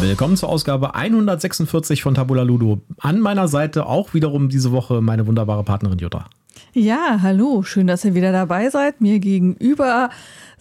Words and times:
Willkommen 0.00 0.38
zur 0.38 0.48
Ausgabe 0.48 0.94
146 0.94 2.02
von 2.02 2.14
Tabula 2.14 2.42
Ludo. 2.42 2.80
An 2.98 3.20
meiner 3.20 3.48
Seite 3.48 3.84
auch 3.84 4.14
wiederum 4.14 4.48
diese 4.48 4.72
Woche 4.72 5.02
meine 5.02 5.26
wunderbare 5.26 5.62
Partnerin 5.62 5.98
Jutta. 5.98 6.24
Ja, 6.72 7.18
hallo, 7.20 7.62
schön, 7.62 7.86
dass 7.86 8.02
ihr 8.06 8.14
wieder 8.14 8.32
dabei 8.32 8.70
seid. 8.70 9.02
Mir 9.02 9.18
gegenüber 9.18 10.08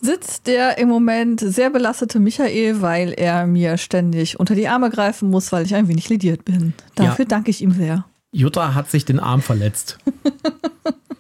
sitzt 0.02 0.48
der 0.48 0.78
im 0.78 0.90
Moment 0.90 1.40
sehr 1.40 1.70
belastete 1.70 2.20
Michael, 2.20 2.82
weil 2.82 3.14
er 3.14 3.48
mir 3.48 3.78
ständig 3.78 4.38
unter 4.38 4.56
die 4.56 4.68
Arme 4.68 4.90
greifen 4.90 5.30
muss, 5.30 5.54
weil 5.54 5.66
ich 5.66 5.74
ein 5.74 5.88
wenig 5.88 6.10
lediert 6.10 6.44
bin. 6.44 6.74
Dafür 6.96 7.24
ja. 7.24 7.30
danke 7.30 7.50
ich 7.50 7.62
ihm 7.62 7.72
sehr. 7.72 8.04
Jutta 8.34 8.74
hat 8.76 8.92
sich 8.92 9.06
den 9.06 9.22
Arm 9.22 9.42
verletzt. 9.42 10.00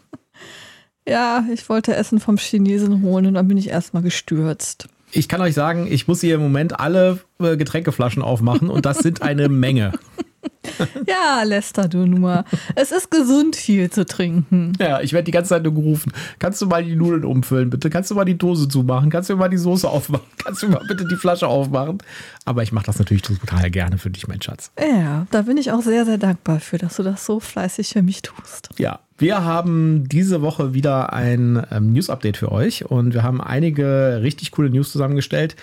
ja, 1.07 1.45
ich 1.53 1.69
wollte 1.69 1.95
Essen 1.95 2.19
vom 2.19 2.35
Chinesen 2.35 3.01
holen 3.01 3.27
und 3.27 3.35
dann 3.35 3.47
bin 3.47 3.57
ich 3.57 3.69
erstmal 3.69 4.03
gestürzt. 4.03 4.89
Ich 5.11 5.27
kann 5.27 5.41
euch 5.41 5.53
sagen, 5.53 5.87
ich 5.89 6.07
muss 6.07 6.21
hier 6.21 6.35
im 6.35 6.41
Moment 6.41 6.79
alle 6.79 7.19
äh, 7.39 7.57
Getränkeflaschen 7.57 8.21
aufmachen 8.21 8.69
und 8.69 8.85
das 8.85 8.99
sind 8.99 9.21
eine 9.21 9.49
Menge. 9.49 9.93
Ja, 11.05 11.43
Lester, 11.43 11.87
du 11.87 12.05
nur. 12.05 12.43
Es 12.75 12.91
ist 12.91 13.09
gesund, 13.09 13.55
viel 13.55 13.89
zu 13.89 14.05
trinken. 14.05 14.73
Ja, 14.79 15.01
ich 15.01 15.13
werde 15.13 15.25
die 15.25 15.31
ganze 15.31 15.49
Zeit 15.49 15.63
nur 15.63 15.73
gerufen. 15.73 16.11
Kannst 16.37 16.61
du 16.61 16.67
mal 16.67 16.83
die 16.83 16.95
Nudeln 16.95 17.25
umfüllen, 17.25 17.69
bitte? 17.69 17.89
Kannst 17.89 18.11
du 18.11 18.15
mal 18.15 18.25
die 18.25 18.37
Dose 18.37 18.67
zumachen? 18.67 19.09
Kannst 19.09 19.29
du 19.29 19.35
mal 19.35 19.49
die 19.49 19.57
Soße 19.57 19.89
aufmachen? 19.89 20.25
Kannst 20.43 20.63
du 20.63 20.69
mal 20.69 20.81
bitte 20.87 21.05
die 21.07 21.15
Flasche 21.15 21.47
aufmachen? 21.47 21.99
Aber 22.45 22.63
ich 22.63 22.71
mache 22.71 22.85
das 22.85 22.99
natürlich 22.99 23.23
total 23.23 23.69
gerne 23.71 23.97
für 23.97 24.09
dich, 24.09 24.27
mein 24.27 24.41
Schatz. 24.41 24.71
Ja, 24.79 25.25
da 25.31 25.43
bin 25.43 25.57
ich 25.57 25.71
auch 25.71 25.81
sehr, 25.81 26.05
sehr 26.05 26.17
dankbar 26.17 26.59
für, 26.59 26.77
dass 26.77 26.97
du 26.97 27.03
das 27.03 27.25
so 27.25 27.39
fleißig 27.39 27.89
für 27.89 28.01
mich 28.01 28.21
tust. 28.21 28.69
Ja, 28.77 28.99
wir 29.19 29.43
haben 29.43 30.07
diese 30.07 30.41
Woche 30.41 30.73
wieder 30.73 31.11
ein 31.11 31.61
ähm, 31.71 31.91
News-Update 31.91 32.37
für 32.37 32.53
euch 32.53 32.85
und 32.85 33.13
wir 33.13 33.21
haben 33.21 33.41
einige 33.41 34.21
richtig 34.21 34.51
coole 34.51 34.69
News 34.69 34.93
zusammengestellt. 34.93 35.57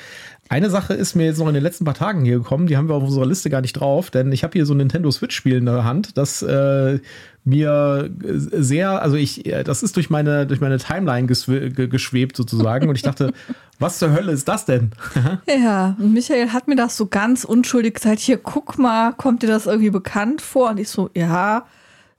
Eine 0.48 0.68
Sache 0.68 0.92
ist 0.92 1.14
mir 1.16 1.24
jetzt 1.24 1.38
noch 1.38 1.48
in 1.48 1.54
den 1.54 1.62
letzten 1.62 1.84
paar 1.86 1.94
Tagen 1.94 2.24
hier 2.24 2.36
gekommen, 2.36 2.66
die 2.66 2.76
haben 2.76 2.88
wir 2.88 2.94
auf 2.94 3.02
unserer 3.02 3.26
Liste 3.26 3.48
gar 3.50 3.62
nicht 3.62 3.72
drauf, 3.72 4.10
denn 4.10 4.30
ich 4.30 4.44
habe 4.44 4.52
hier 4.52 4.66
so 4.66 4.74
ein 4.74 4.80
Nintendo 4.96 5.10
Switch-Spiel 5.10 5.56
in 5.56 5.66
der 5.66 5.84
Hand, 5.84 6.16
das 6.16 6.42
äh, 6.42 6.98
mir 7.44 8.10
sehr, 8.22 9.02
also 9.02 9.16
ich, 9.16 9.44
das 9.64 9.82
ist 9.82 9.96
durch 9.96 10.10
meine, 10.10 10.46
durch 10.46 10.60
meine 10.60 10.78
Timeline 10.78 11.26
geschwebt 11.26 12.36
sozusagen 12.36 12.88
und 12.88 12.96
ich 12.96 13.02
dachte, 13.02 13.32
was 13.78 13.98
zur 13.98 14.12
Hölle 14.12 14.32
ist 14.32 14.48
das 14.48 14.64
denn? 14.64 14.90
ja, 15.46 15.96
und 15.98 16.12
Michael 16.12 16.52
hat 16.52 16.66
mir 16.66 16.76
das 16.76 16.96
so 16.96 17.06
ganz 17.06 17.44
unschuldig 17.44 17.94
gesagt, 17.94 18.20
hier 18.20 18.38
guck 18.38 18.78
mal, 18.78 19.12
kommt 19.12 19.42
dir 19.42 19.48
das 19.48 19.66
irgendwie 19.66 19.90
bekannt 19.90 20.40
vor? 20.40 20.70
Und 20.70 20.80
ich 20.80 20.88
so, 20.88 21.10
ja, 21.14 21.66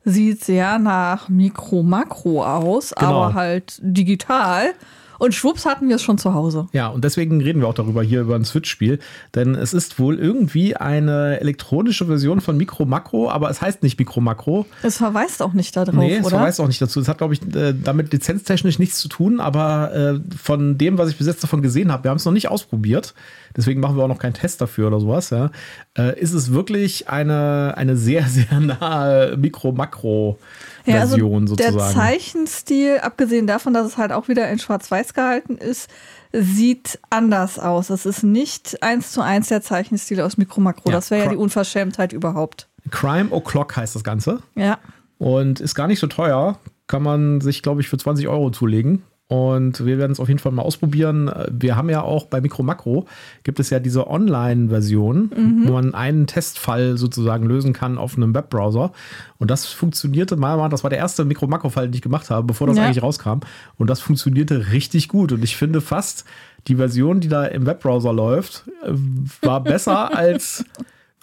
sieht 0.06 0.44
sehr 0.44 0.80
nach 0.80 1.28
Mikro-Makro 1.28 2.46
aus, 2.46 2.94
genau. 2.96 3.24
aber 3.24 3.34
halt 3.34 3.80
digital. 3.82 4.74
Und 5.20 5.34
schwupps 5.34 5.66
hatten 5.66 5.90
wir 5.90 5.96
es 5.96 6.02
schon 6.04 6.18
zu 6.18 6.34
Hause. 6.34 6.68
Ja, 6.74 6.88
und 6.88 7.04
deswegen 7.04 7.42
reden 7.42 7.62
wir 7.62 7.68
auch 7.68 7.74
darüber 7.74 8.04
hier 8.04 8.22
über 8.22 8.36
ein 8.36 8.46
Switch-Spiel. 8.46 9.00
Denn 9.36 9.56
es 9.56 9.74
ist 9.74 10.00
wohl 10.00 10.20
irgendwie 10.20 10.76
eine 10.76 11.40
elektronische 11.40 12.06
Version 12.06 12.42
von 12.42 12.58
Mikro 12.58 12.86
Makro, 12.86 13.30
aber 13.30 13.50
es 13.50 13.62
heißt 13.62 13.84
nicht 13.84 13.98
Mikro 14.00 14.22
Makro. 14.22 14.66
Es 14.84 14.98
verweist 14.98 15.42
auch 15.42 15.54
nicht 15.54 15.76
darauf, 15.76 15.96
nee, 15.96 16.16
es 16.16 16.26
oder? 16.26 16.38
verweist 16.38 16.60
auch 16.60 16.68
nicht 16.68 16.82
dazu. 16.82 17.00
Es 17.00 17.08
hat, 17.08 17.18
glaube 17.18 17.34
ich, 17.34 17.42
äh, 17.56 17.74
damit 17.74 18.12
lizenztechnisch 18.12 18.80
nichts 18.80 19.00
zu 19.00 19.10
tun, 19.10 19.40
aber 19.40 19.94
äh, 19.94 20.36
von 20.38 20.78
dem, 20.78 20.98
was 20.98 21.10
ich 21.10 21.18
bis 21.18 21.28
jetzt 21.28 21.44
davon 21.44 21.62
gesehen 21.62 21.92
habe, 21.92 22.04
wir 22.06 22.12
haben 22.12 22.18
es 22.18 22.26
noch 22.26 22.32
nicht 22.32 22.50
ausprobiert, 22.50 23.14
deswegen 23.56 23.80
machen 23.80 23.98
wir 23.98 24.04
auch 24.04 24.10
noch 24.10 24.20
keinen 24.20 24.34
Test 24.34 24.62
dafür 24.62 24.88
oder 24.88 25.00
sowas, 25.00 25.30
ja, 25.30 25.52
äh, 25.98 26.20
ist 26.20 26.34
es 26.34 26.52
wirklich 26.52 27.10
eine, 27.10 27.74
eine 27.78 27.96
sehr, 27.96 28.24
sehr 28.28 28.60
nahe 28.60 29.38
Mikro 29.38 29.72
Makro. 29.72 30.38
Ja, 30.86 31.02
also 31.02 31.18
sozusagen. 31.18 31.78
Der 31.78 31.88
Zeichenstil, 31.88 33.00
abgesehen 33.00 33.46
davon, 33.46 33.74
dass 33.74 33.86
es 33.86 33.98
halt 33.98 34.14
auch 34.14 34.30
wieder 34.30 34.50
in 34.50 34.58
Schwarz-Weiß 34.58 35.14
gehalten 35.14 35.58
ist, 35.58 35.90
sieht 36.32 37.00
anders 37.10 37.60
aus. 37.60 37.90
Es 37.90 38.06
ist 38.06 38.24
nicht 38.24 38.82
eins 38.82 39.12
zu 39.12 39.22
eins 39.22 39.50
der 39.50 39.62
Zeichenstil 39.62 40.22
aus 40.22 40.38
Mikro 40.38 40.62
Makro. 40.62 40.90
Ja, 40.90 40.96
das 40.96 41.12
wäre 41.12 41.26
ja 41.26 41.30
die 41.32 41.38
Unverschämtheit 41.38 42.14
überhaupt. 42.14 42.68
Crime 42.90 43.30
O'Clock 43.32 43.76
heißt 43.76 43.96
das 43.96 44.04
Ganze. 44.04 44.42
Ja. 44.56 44.80
Und 45.18 45.60
ist 45.60 45.76
gar 45.76 45.88
nicht 45.88 46.00
so 46.00 46.08
teuer. 46.08 46.60
Kann 46.88 47.04
man 47.04 47.42
sich, 47.42 47.62
glaube 47.64 47.82
ich, 47.82 47.90
für 47.90 47.98
20 47.98 48.28
Euro 48.28 48.50
zulegen. 48.50 49.04
Und 49.30 49.86
wir 49.86 49.98
werden 49.98 50.14
es 50.14 50.22
auf 50.22 50.30
jeden 50.30 50.40
Fall 50.40 50.54
mal 50.54 50.62
ausprobieren. 50.62 51.30
Wir 51.52 51.76
haben 51.76 51.90
ja 51.90 52.02
auch 52.02 52.28
bei 52.28 52.40
Mikro 52.40 52.64
Makro 52.64 53.08
gibt 53.44 53.60
es 53.60 53.70
ja 53.70 53.80
diese 53.80 54.08
Online-Version, 54.08 55.32
mhm. 55.36 55.68
wo 55.68 55.74
man 55.74 55.94
einen 55.94 56.28
Testfall 56.28 56.98
sozusagen 56.98 57.46
lösen 57.46 57.74
kann 57.74 57.98
auf 57.98 58.16
einem 58.16 58.34
Webbrowser. 58.34 58.94
Und 59.38 59.52
das 59.52 59.66
funktionierte 59.66 60.38
mal, 60.38 60.70
das 60.70 60.84
war 60.84 60.90
der 60.90 61.00
erste 61.00 61.26
Mikro 61.26 61.48
Makro-Fall, 61.48 61.88
den 61.88 61.94
ich 61.94 62.02
gemacht 62.02 62.30
habe, 62.30 62.48
bevor 62.48 62.68
das 62.68 62.78
ja. 62.78 62.86
eigentlich 62.86 63.04
rauskam. 63.04 63.40
Und 63.78 63.90
das 63.90 64.00
funktionierte 64.00 64.72
richtig 64.72 65.10
gut. 65.10 65.34
Und 65.34 65.44
ich 65.44 65.58
finde 65.58 65.82
fast, 65.82 66.24
die 66.68 66.76
Version, 66.76 67.20
die 67.20 67.28
da 67.28 67.46
im 67.46 67.66
Webbrowser 67.66 68.14
läuft, 68.14 68.64
äh, 68.84 68.94
war 69.42 69.62
besser 69.62 70.16
als 70.16 70.64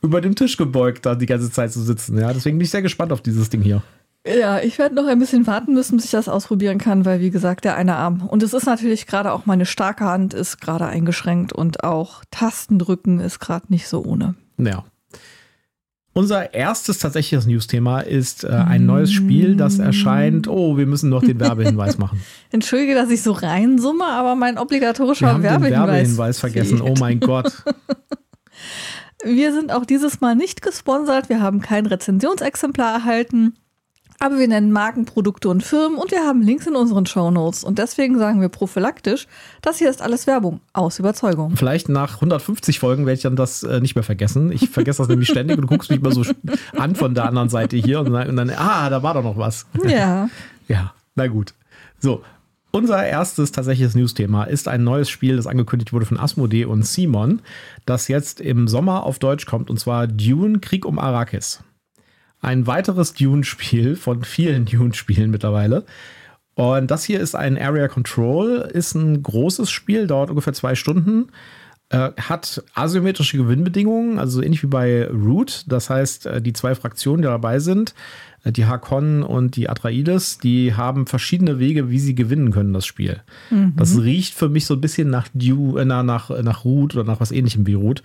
über 0.02 0.20
dem 0.20 0.34
Tisch 0.34 0.58
gebeugt, 0.58 1.06
da 1.06 1.14
die 1.14 1.24
ganze 1.24 1.50
Zeit 1.50 1.72
zu 1.72 1.80
sitzen. 1.80 2.18
Ja, 2.18 2.34
deswegen 2.34 2.58
bin 2.58 2.64
ich 2.66 2.70
sehr 2.70 2.82
gespannt 2.82 3.12
auf 3.12 3.22
dieses 3.22 3.48
Ding 3.48 3.62
hier. 3.62 3.82
Ja, 4.26 4.58
ich 4.60 4.78
werde 4.78 4.94
noch 4.94 5.06
ein 5.06 5.18
bisschen 5.18 5.46
warten 5.46 5.74
müssen, 5.74 5.96
bis 5.96 6.06
ich 6.06 6.10
das 6.10 6.30
ausprobieren 6.30 6.78
kann, 6.78 7.04
weil 7.04 7.20
wie 7.20 7.30
gesagt, 7.30 7.64
der 7.64 7.76
eine 7.76 7.96
Arm. 7.96 8.22
Und 8.26 8.42
es 8.42 8.54
ist 8.54 8.64
natürlich 8.64 9.06
gerade 9.06 9.32
auch 9.32 9.44
meine 9.44 9.66
starke 9.66 10.04
Hand 10.04 10.32
ist 10.32 10.60
gerade 10.62 10.86
eingeschränkt 10.86 11.52
und 11.52 11.84
auch 11.84 12.24
Tastendrücken 12.30 13.20
ist 13.20 13.38
gerade 13.38 13.66
nicht 13.68 13.86
so 13.86 14.02
ohne. 14.02 14.34
Ja. 14.56 14.84
Unser 16.14 16.54
erstes 16.54 17.00
tatsächliches 17.00 17.46
News-Thema 17.46 18.00
ist 18.00 18.44
äh, 18.44 18.48
ein 18.48 18.86
neues 18.86 19.12
Spiel, 19.12 19.56
das 19.56 19.80
erscheint. 19.80 20.46
Oh, 20.46 20.78
wir 20.78 20.86
müssen 20.86 21.10
noch 21.10 21.22
den 21.22 21.40
Werbehinweis 21.40 21.98
machen. 21.98 22.22
Entschuldige, 22.52 22.94
dass 22.94 23.10
ich 23.10 23.20
so 23.20 23.32
reinsumme, 23.32 24.06
aber 24.06 24.36
mein 24.36 24.56
obligatorischer 24.56 25.26
wir 25.26 25.32
haben 25.32 25.42
Werbehinweis. 25.42 25.80
Den 25.80 25.88
Werbehinweis 25.88 26.38
vergessen. 26.38 26.80
Oh 26.80 26.94
mein 27.00 27.18
Gott. 27.18 27.64
wir 29.24 29.52
sind 29.52 29.72
auch 29.72 29.84
dieses 29.84 30.20
Mal 30.20 30.36
nicht 30.36 30.62
gesponsert. 30.62 31.28
Wir 31.28 31.42
haben 31.42 31.60
kein 31.60 31.84
Rezensionsexemplar 31.84 32.94
erhalten. 32.94 33.56
Aber 34.18 34.38
wir 34.38 34.48
nennen 34.48 34.72
Marken, 34.72 35.04
Produkte 35.04 35.48
und 35.48 35.62
Firmen 35.62 35.98
und 35.98 36.10
wir 36.10 36.20
haben 36.20 36.42
Links 36.42 36.66
in 36.66 36.76
unseren 36.76 37.06
Show 37.06 37.30
Notes. 37.30 37.64
Und 37.64 37.78
deswegen 37.78 38.18
sagen 38.18 38.40
wir 38.40 38.48
prophylaktisch, 38.48 39.26
das 39.60 39.78
hier 39.78 39.90
ist 39.90 40.02
alles 40.02 40.26
Werbung, 40.26 40.60
aus 40.72 40.98
Überzeugung. 40.98 41.56
Vielleicht 41.56 41.88
nach 41.88 42.14
150 42.14 42.78
Folgen 42.78 43.06
werde 43.06 43.16
ich 43.16 43.22
dann 43.22 43.36
das 43.36 43.62
äh, 43.62 43.80
nicht 43.80 43.94
mehr 43.94 44.04
vergessen. 44.04 44.52
Ich 44.52 44.70
vergesse 44.70 44.98
das 44.98 45.08
nämlich 45.08 45.28
ständig 45.28 45.56
und 45.56 45.62
du 45.62 45.68
guckst 45.68 45.90
mich 45.90 46.00
mal 46.00 46.12
so 46.12 46.24
an 46.76 46.94
von 46.94 47.14
der 47.14 47.26
anderen 47.26 47.48
Seite 47.48 47.76
hier 47.76 48.00
und 48.00 48.12
dann, 48.12 48.28
und 48.28 48.36
dann 48.36 48.50
ah, 48.50 48.88
da 48.88 49.02
war 49.02 49.14
doch 49.14 49.24
noch 49.24 49.36
was. 49.36 49.66
Ja. 49.84 50.28
ja, 50.68 50.94
na 51.14 51.26
gut. 51.26 51.54
So, 51.98 52.22
unser 52.70 53.06
erstes 53.06 53.52
tatsächliches 53.52 53.94
News-Thema 53.94 54.44
ist 54.44 54.68
ein 54.68 54.84
neues 54.84 55.08
Spiel, 55.08 55.36
das 55.36 55.46
angekündigt 55.46 55.92
wurde 55.92 56.06
von 56.06 56.18
Asmodee 56.18 56.64
und 56.64 56.84
Simon, 56.84 57.40
das 57.86 58.08
jetzt 58.08 58.40
im 58.40 58.68
Sommer 58.68 59.04
auf 59.04 59.18
Deutsch 59.18 59.46
kommt, 59.46 59.70
und 59.70 59.78
zwar 59.78 60.06
Dune 60.06 60.58
Krieg 60.58 60.84
um 60.84 60.98
Arrakis 60.98 61.62
ein 62.44 62.66
weiteres 62.66 63.14
Dune-Spiel 63.14 63.96
von 63.96 64.22
vielen 64.22 64.64
Dune-Spielen 64.66 65.30
mittlerweile. 65.30 65.84
Und 66.54 66.90
das 66.90 67.04
hier 67.04 67.20
ist 67.20 67.34
ein 67.34 67.58
Area 67.58 67.88
Control, 67.88 68.70
ist 68.72 68.94
ein 68.94 69.22
großes 69.22 69.70
Spiel, 69.70 70.06
dauert 70.06 70.30
ungefähr 70.30 70.52
zwei 70.52 70.76
Stunden, 70.76 71.26
äh, 71.88 72.10
hat 72.16 72.62
asymmetrische 72.74 73.36
Gewinnbedingungen, 73.36 74.18
also 74.18 74.40
ähnlich 74.40 74.62
wie 74.62 74.68
bei 74.68 75.08
Root. 75.08 75.64
Das 75.66 75.90
heißt, 75.90 76.26
äh, 76.26 76.40
die 76.40 76.52
zwei 76.52 76.76
Fraktionen, 76.76 77.22
die 77.22 77.28
dabei 77.28 77.58
sind, 77.58 77.94
äh, 78.44 78.52
die 78.52 78.66
Hakon 78.66 79.24
und 79.24 79.56
die 79.56 79.68
Atreides, 79.68 80.38
die 80.38 80.74
haben 80.74 81.06
verschiedene 81.06 81.58
Wege, 81.58 81.90
wie 81.90 81.98
sie 81.98 82.14
gewinnen 82.14 82.52
können, 82.52 82.72
das 82.72 82.86
Spiel. 82.86 83.20
Mhm. 83.50 83.74
Das 83.76 83.98
riecht 84.00 84.34
für 84.34 84.48
mich 84.48 84.66
so 84.66 84.74
ein 84.74 84.80
bisschen 84.80 85.10
nach, 85.10 85.28
Dune, 85.34 85.80
äh, 85.80 85.84
nach, 85.84 86.30
nach 86.30 86.64
Root 86.64 86.94
oder 86.94 87.04
nach 87.04 87.20
was 87.20 87.32
ähnlichem 87.32 87.66
wie 87.66 87.74
Root. 87.74 88.02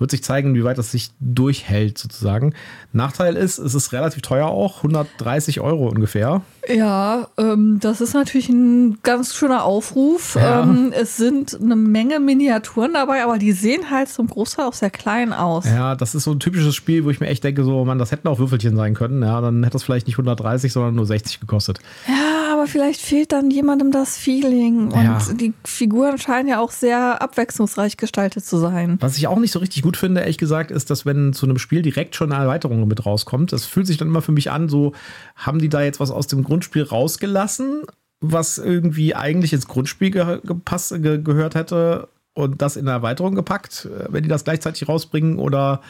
Wird 0.00 0.10
sich 0.10 0.24
zeigen, 0.24 0.54
wie 0.54 0.64
weit 0.64 0.78
das 0.78 0.90
sich 0.90 1.10
durchhält, 1.20 1.98
sozusagen. 1.98 2.54
Nachteil 2.92 3.36
ist, 3.36 3.58
es 3.58 3.74
ist 3.74 3.92
relativ 3.92 4.22
teuer 4.22 4.48
auch, 4.48 4.78
130 4.78 5.60
Euro 5.60 5.88
ungefähr. 5.88 6.40
Ja, 6.68 7.28
ähm, 7.36 7.78
das 7.80 8.00
ist 8.00 8.14
natürlich 8.14 8.48
ein 8.48 8.98
ganz 9.02 9.34
schöner 9.34 9.64
Aufruf. 9.64 10.36
Ja. 10.36 10.62
Ähm, 10.62 10.92
es 10.92 11.18
sind 11.18 11.58
eine 11.60 11.76
Menge 11.76 12.18
Miniaturen 12.18 12.94
dabei, 12.94 13.22
aber 13.22 13.38
die 13.38 13.52
sehen 13.52 13.90
halt 13.90 14.08
zum 14.08 14.26
Großteil 14.26 14.64
auch 14.64 14.72
sehr 14.72 14.90
klein 14.90 15.34
aus. 15.34 15.66
Ja, 15.66 15.94
das 15.94 16.14
ist 16.14 16.24
so 16.24 16.32
ein 16.32 16.40
typisches 16.40 16.74
Spiel, 16.74 17.04
wo 17.04 17.10
ich 17.10 17.20
mir 17.20 17.28
echt 17.28 17.44
denke, 17.44 17.62
so, 17.62 17.84
man, 17.84 17.98
das 17.98 18.10
hätten 18.10 18.26
auch 18.28 18.38
Würfelchen 18.38 18.76
sein 18.76 18.94
können. 18.94 19.22
Ja, 19.22 19.40
dann 19.40 19.62
hätte 19.62 19.74
das 19.74 19.82
vielleicht 19.82 20.06
nicht 20.06 20.16
130, 20.16 20.72
sondern 20.72 20.94
nur 20.94 21.06
60 21.06 21.40
gekostet. 21.40 21.78
Ja, 22.08 22.54
aber 22.54 22.66
vielleicht 22.66 23.00
fehlt 23.00 23.32
dann 23.32 23.50
jemandem 23.50 23.90
das 23.90 24.16
Feeling. 24.16 24.92
Und 24.92 25.04
ja. 25.04 25.18
die 25.32 25.52
Figuren 25.64 26.18
scheinen 26.18 26.48
ja 26.48 26.60
auch 26.60 26.70
sehr 26.70 27.22
abwechslungsreich 27.22 27.96
gestaltet 27.96 28.44
zu 28.44 28.58
sein. 28.58 28.98
Was 29.00 29.16
ich 29.16 29.26
auch 29.26 29.38
nicht 29.38 29.52
so 29.52 29.58
richtig 29.58 29.82
gut 29.82 29.89
gut 29.90 29.96
finde, 29.96 30.20
ehrlich 30.20 30.38
gesagt, 30.38 30.70
ist, 30.70 30.88
dass 30.88 31.04
wenn 31.04 31.32
zu 31.32 31.46
einem 31.46 31.58
Spiel 31.58 31.82
direkt 31.82 32.14
schon 32.14 32.30
eine 32.30 32.44
Erweiterung 32.44 32.86
mit 32.86 33.04
rauskommt, 33.04 33.52
das 33.52 33.66
fühlt 33.66 33.88
sich 33.88 33.96
dann 33.96 34.06
immer 34.06 34.22
für 34.22 34.30
mich 34.30 34.52
an, 34.52 34.68
so 34.68 34.92
haben 35.34 35.58
die 35.58 35.68
da 35.68 35.82
jetzt 35.82 35.98
was 35.98 36.12
aus 36.12 36.28
dem 36.28 36.44
Grundspiel 36.44 36.84
rausgelassen, 36.84 37.82
was 38.20 38.58
irgendwie 38.58 39.16
eigentlich 39.16 39.52
ins 39.52 39.66
Grundspiel 39.66 40.12
ge 40.12 40.38
gepasst, 40.44 40.94
ge 41.02 41.20
gehört 41.20 41.56
hätte 41.56 42.06
und 42.34 42.62
das 42.62 42.76
in 42.76 42.86
eine 42.86 42.92
Erweiterung 42.92 43.34
gepackt, 43.34 43.86
äh, 43.86 44.12
wenn 44.12 44.22
die 44.22 44.28
das 44.28 44.44
gleichzeitig 44.44 44.88
rausbringen 44.88 45.40
oder 45.40 45.80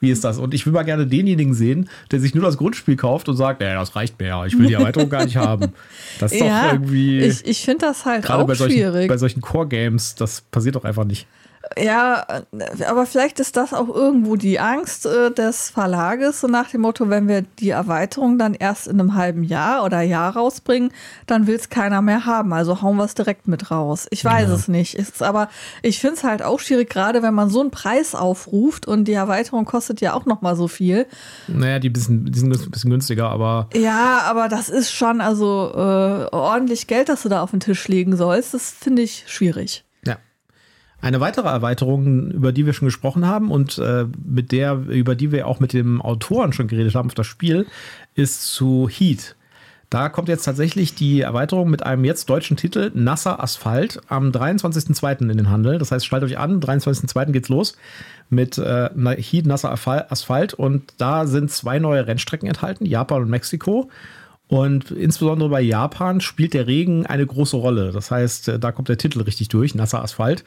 wie 0.00 0.10
ist 0.10 0.22
das? 0.22 0.36
Und 0.36 0.52
ich 0.52 0.66
will 0.66 0.74
mal 0.74 0.82
gerne 0.82 1.06
denjenigen 1.06 1.54
sehen, 1.54 1.88
der 2.10 2.20
sich 2.20 2.34
nur 2.34 2.44
das 2.44 2.58
Grundspiel 2.58 2.96
kauft 2.96 3.30
und 3.30 3.36
sagt, 3.36 3.62
ja, 3.62 3.72
das 3.72 3.96
reicht 3.96 4.20
mir 4.20 4.26
ja, 4.26 4.44
ich 4.44 4.58
will 4.58 4.66
die 4.66 4.74
Erweiterung 4.74 5.08
gar 5.08 5.24
nicht 5.24 5.38
haben. 5.38 5.72
Das 6.18 6.30
ist 6.30 6.40
ja, 6.40 6.66
doch 6.66 6.72
irgendwie. 6.74 7.20
Ich, 7.20 7.46
ich 7.46 7.64
finde 7.64 7.86
das 7.86 8.04
halt 8.04 8.28
auch 8.28 8.46
bei 8.46 8.54
solchen, 8.54 8.76
schwierig. 8.76 9.08
Bei 9.08 9.16
solchen 9.16 9.40
Core-Games, 9.40 10.14
das 10.16 10.42
passiert 10.42 10.76
doch 10.76 10.84
einfach 10.84 11.04
nicht. 11.04 11.26
Ja, 11.78 12.26
aber 12.86 13.06
vielleicht 13.06 13.40
ist 13.40 13.56
das 13.56 13.74
auch 13.74 13.88
irgendwo 13.88 14.36
die 14.36 14.60
Angst 14.60 15.06
äh, 15.06 15.30
des 15.30 15.70
Verlages, 15.70 16.40
so 16.40 16.46
nach 16.46 16.70
dem 16.70 16.82
Motto, 16.82 17.08
wenn 17.10 17.28
wir 17.28 17.42
die 17.42 17.70
Erweiterung 17.70 18.38
dann 18.38 18.54
erst 18.54 18.86
in 18.86 19.00
einem 19.00 19.14
halben 19.14 19.42
Jahr 19.42 19.84
oder 19.84 20.00
Jahr 20.00 20.36
rausbringen, 20.36 20.90
dann 21.26 21.46
will 21.46 21.56
es 21.56 21.68
keiner 21.68 22.02
mehr 22.02 22.24
haben. 22.26 22.52
Also 22.52 22.82
hauen 22.82 22.96
wir 22.96 23.04
es 23.04 23.14
direkt 23.14 23.48
mit 23.48 23.70
raus. 23.70 24.06
Ich 24.10 24.24
weiß 24.24 24.48
ja. 24.48 24.54
es 24.54 24.68
nicht. 24.68 24.94
Ist, 24.94 25.22
aber 25.22 25.48
ich 25.82 26.00
finde 26.00 26.16
es 26.16 26.24
halt 26.24 26.42
auch 26.42 26.60
schwierig, 26.60 26.88
gerade 26.90 27.22
wenn 27.22 27.34
man 27.34 27.50
so 27.50 27.60
einen 27.60 27.70
Preis 27.70 28.14
aufruft 28.14 28.86
und 28.86 29.06
die 29.06 29.12
Erweiterung 29.12 29.64
kostet 29.64 30.00
ja 30.00 30.14
auch 30.14 30.26
noch 30.26 30.42
mal 30.42 30.56
so 30.56 30.68
viel. 30.68 31.06
Naja, 31.48 31.78
die, 31.78 31.90
bisschen, 31.90 32.26
die 32.26 32.38
sind 32.38 32.52
ein 32.52 32.70
bisschen 32.70 32.90
günstiger, 32.90 33.30
aber. 33.30 33.68
Ja, 33.74 34.22
aber 34.26 34.48
das 34.48 34.68
ist 34.68 34.92
schon 34.92 35.20
also 35.20 35.72
äh, 35.74 36.34
ordentlich 36.34 36.86
Geld, 36.86 37.08
das 37.08 37.22
du 37.22 37.28
da 37.28 37.42
auf 37.42 37.50
den 37.50 37.60
Tisch 37.60 37.88
legen 37.88 38.16
sollst. 38.16 38.54
Das 38.54 38.70
finde 38.70 39.02
ich 39.02 39.24
schwierig. 39.26 39.85
Eine 41.06 41.20
weitere 41.20 41.46
Erweiterung, 41.46 42.32
über 42.32 42.50
die 42.50 42.66
wir 42.66 42.72
schon 42.72 42.86
gesprochen 42.86 43.28
haben 43.28 43.52
und 43.52 43.78
äh, 43.78 44.06
mit 44.24 44.50
der, 44.50 44.74
über 44.88 45.14
die 45.14 45.30
wir 45.30 45.46
auch 45.46 45.60
mit 45.60 45.72
dem 45.72 46.02
Autoren 46.02 46.52
schon 46.52 46.66
geredet 46.66 46.96
haben 46.96 47.06
auf 47.06 47.14
das 47.14 47.28
Spiel, 47.28 47.64
ist 48.16 48.52
zu 48.52 48.88
Heat. 48.88 49.36
Da 49.88 50.08
kommt 50.08 50.28
jetzt 50.28 50.42
tatsächlich 50.42 50.96
die 50.96 51.20
Erweiterung 51.20 51.70
mit 51.70 51.84
einem 51.84 52.04
jetzt 52.04 52.28
deutschen 52.28 52.56
Titel 52.56 52.90
Nasser 52.92 53.40
Asphalt 53.40 54.00
am 54.08 54.30
23.02. 54.30 55.30
in 55.30 55.38
den 55.38 55.48
Handel. 55.48 55.78
Das 55.78 55.92
heißt, 55.92 56.04
schaltet 56.04 56.30
euch 56.30 56.38
an, 56.38 56.58
23.02. 56.58 57.30
geht's 57.30 57.50
los 57.50 57.76
mit 58.28 58.58
äh, 58.58 58.90
Heat 59.22 59.46
Nasser 59.46 59.70
Asphalt 60.10 60.54
und 60.54 60.92
da 60.98 61.28
sind 61.28 61.52
zwei 61.52 61.78
neue 61.78 62.08
Rennstrecken 62.08 62.48
enthalten, 62.48 62.84
Japan 62.84 63.22
und 63.22 63.30
Mexiko. 63.30 63.90
Und 64.48 64.92
insbesondere 64.92 65.48
bei 65.48 65.60
Japan 65.60 66.20
spielt 66.20 66.54
der 66.54 66.66
Regen 66.66 67.04
eine 67.04 67.26
große 67.26 67.56
Rolle. 67.56 67.90
Das 67.90 68.10
heißt, 68.10 68.48
äh, 68.48 68.58
da 68.58 68.72
kommt 68.72 68.88
der 68.88 68.98
Titel 68.98 69.20
richtig 69.22 69.48
durch, 69.48 69.74
nasser 69.74 70.02
Asphalt. 70.02 70.44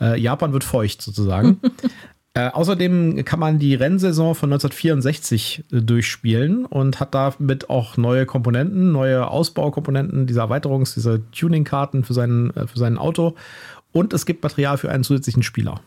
Äh, 0.00 0.18
Japan 0.20 0.52
wird 0.52 0.64
feucht 0.64 1.02
sozusagen. 1.02 1.60
äh, 2.34 2.48
außerdem 2.48 3.24
kann 3.26 3.40
man 3.40 3.58
die 3.58 3.74
Rennsaison 3.74 4.34
von 4.34 4.50
1964 4.52 5.64
äh, 5.70 5.80
durchspielen 5.82 6.64
und 6.64 6.98
hat 6.98 7.14
damit 7.14 7.68
auch 7.68 7.98
neue 7.98 8.24
Komponenten, 8.24 8.90
neue 8.90 9.28
Ausbaukomponenten, 9.28 10.26
diese 10.26 10.40
Erweiterungs-, 10.40 10.94
diese 10.94 11.20
Tuning-Karten 11.32 12.04
für, 12.04 12.14
seinen, 12.14 12.56
äh, 12.56 12.66
für 12.66 12.78
sein 12.78 12.96
Auto. 12.96 13.34
Und 13.92 14.14
es 14.14 14.24
gibt 14.24 14.42
Material 14.42 14.78
für 14.78 14.90
einen 14.90 15.04
zusätzlichen 15.04 15.42
Spieler. 15.42 15.82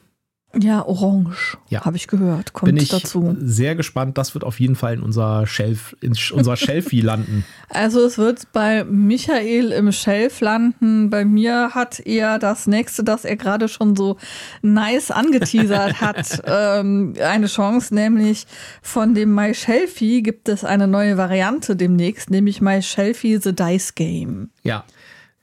Ja, 0.58 0.86
orange, 0.86 1.58
ja. 1.70 1.84
habe 1.84 1.98
ich 1.98 2.08
gehört, 2.08 2.54
kommt 2.54 2.72
Bin 2.72 2.82
ich 2.82 2.90
dazu. 2.90 3.36
Sehr 3.40 3.76
gespannt, 3.76 4.18
das 4.18 4.34
wird 4.34 4.44
auf 4.44 4.60
jeden 4.60 4.76
Fall 4.76 4.94
in 4.94 5.02
unser 5.02 5.46
Shelf, 5.48 5.96
in 6.02 6.14
unser 6.34 6.56
Shelfie 6.56 7.02
landen. 7.02 7.46
Also 7.68 8.06
es 8.06 8.18
wird 8.18 8.54
bei 8.54 8.86
Michael 8.86 9.74
im 9.74 9.92
Shelf 9.92 10.40
landen. 10.40 11.10
Bei 11.10 11.26
mir 11.26 11.72
hat 11.74 12.00
er 12.00 12.40
das 12.40 12.68
nächste, 12.68 13.04
das 13.04 13.26
er 13.26 13.36
gerade 13.36 13.68
schon 13.68 13.98
so 13.98 14.18
nice 14.62 15.12
angeteasert 15.12 15.96
hat, 16.02 16.42
ähm, 16.46 17.16
eine 17.22 17.48
Chance, 17.48 17.94
nämlich 17.94 18.48
von 18.82 19.14
dem 19.14 19.36
My 19.36 19.54
Shelfie 19.54 20.24
gibt 20.24 20.48
es 20.48 20.64
eine 20.64 20.88
neue 20.88 21.18
Variante 21.18 21.76
demnächst, 21.76 22.30
nämlich 22.30 22.62
My 22.62 22.82
Shelfie 22.82 23.40
The 23.42 23.54
Dice 23.54 23.94
Game. 23.96 24.52
Ja, 24.64 24.86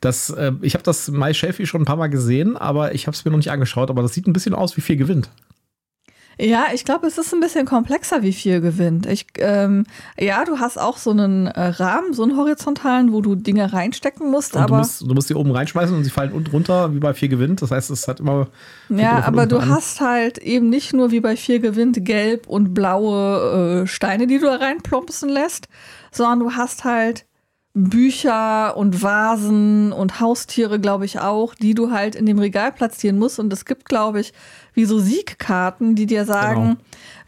das, 0.02 0.31
äh, 0.31 0.52
ich 0.60 0.75
habe 0.75 0.84
das 0.84 1.10
My 1.10 1.32
Shelfie 1.32 1.66
schon 1.66 1.82
ein 1.82 1.87
paar 1.87 1.96
Mal 1.96 2.08
gesehen, 2.08 2.56
aber 2.56 2.94
ich 2.94 3.06
habe 3.06 3.14
es 3.14 3.25
mir 3.25 3.31
noch 3.31 3.38
nicht 3.38 3.50
angeschaut. 3.50 3.88
Aber 3.88 4.02
das 4.02 4.12
sieht 4.12 4.26
ein 4.26 4.32
bisschen 4.32 4.54
aus, 4.54 4.76
wie 4.76 4.82
viel 4.82 4.96
gewinnt. 4.96 5.31
Ja, 6.40 6.66
ich 6.72 6.84
glaube, 6.84 7.06
es 7.06 7.19
ist 7.19 7.32
ein 7.34 7.40
bisschen 7.40 7.66
komplexer, 7.66 8.22
wie 8.22 8.32
viel 8.32 8.60
gewinnt. 8.60 9.06
Ich, 9.06 9.26
ähm, 9.38 9.84
ja, 10.19 10.44
du 10.44 10.58
hast 10.58 10.78
auch 10.78 10.96
so 10.96 11.10
einen 11.10 11.46
äh, 11.46 11.60
Rahmen, 11.60 12.14
so 12.14 12.22
einen 12.22 12.37
horizontalen, 12.37 13.12
wo 13.12 13.20
du 13.20 13.34
Dinge 13.34 13.72
reinstecken 13.72 14.31
musst. 14.31 14.56
Und 14.56 14.62
aber 14.62 14.69
du 14.69 14.76
musst, 14.78 15.00
du 15.02 15.14
musst 15.14 15.31
die 15.31 15.34
oben 15.34 15.50
reinschmeißen 15.50 15.94
und 15.94 16.05
sie 16.05 16.10
fallen 16.10 16.32
unten 16.32 16.50
runter, 16.50 16.93
wie 16.94 16.98
bei 16.98 17.14
viel 17.14 17.28
gewinnt. 17.28 17.62
Das 17.62 17.70
heißt, 17.70 17.90
es 17.90 18.08
hat 18.08 18.20
immer. 18.20 18.48
Ja, 18.88 19.22
aber 19.25 19.46
du 19.46 19.58
an. 19.58 19.69
hast 19.69 20.00
halt 20.00 20.38
eben 20.38 20.70
nicht 20.70 20.94
nur 20.94 21.10
wie 21.10 21.20
bei 21.20 21.37
viel 21.37 21.60
gewinnt 21.60 22.05
gelb 22.05 22.46
und 22.46 22.72
blaue 22.72 23.82
äh, 23.82 23.87
Steine, 23.87 24.26
die 24.26 24.38
du 24.38 24.46
da 24.46 24.56
reinplompsen 24.56 25.28
lässt, 25.28 25.69
sondern 26.10 26.40
du 26.40 26.52
hast 26.52 26.84
halt 26.84 27.26
Bücher 27.74 28.76
und 28.76 29.02
Vasen 29.02 29.92
und 29.92 30.20
Haustiere, 30.20 30.78
glaube 30.78 31.06
ich, 31.06 31.20
auch, 31.20 31.54
die 31.54 31.72
du 31.72 31.90
halt 31.90 32.14
in 32.14 32.26
dem 32.26 32.38
Regal 32.38 32.70
platzieren 32.70 33.19
musst. 33.19 33.38
Und 33.38 33.50
es 33.50 33.64
gibt, 33.64 33.86
glaube 33.86 34.20
ich, 34.20 34.34
wie 34.74 34.84
so 34.84 34.98
Siegkarten, 34.98 35.94
die 35.94 36.04
dir 36.04 36.26
sagen, 36.26 36.62
genau. 36.62 36.76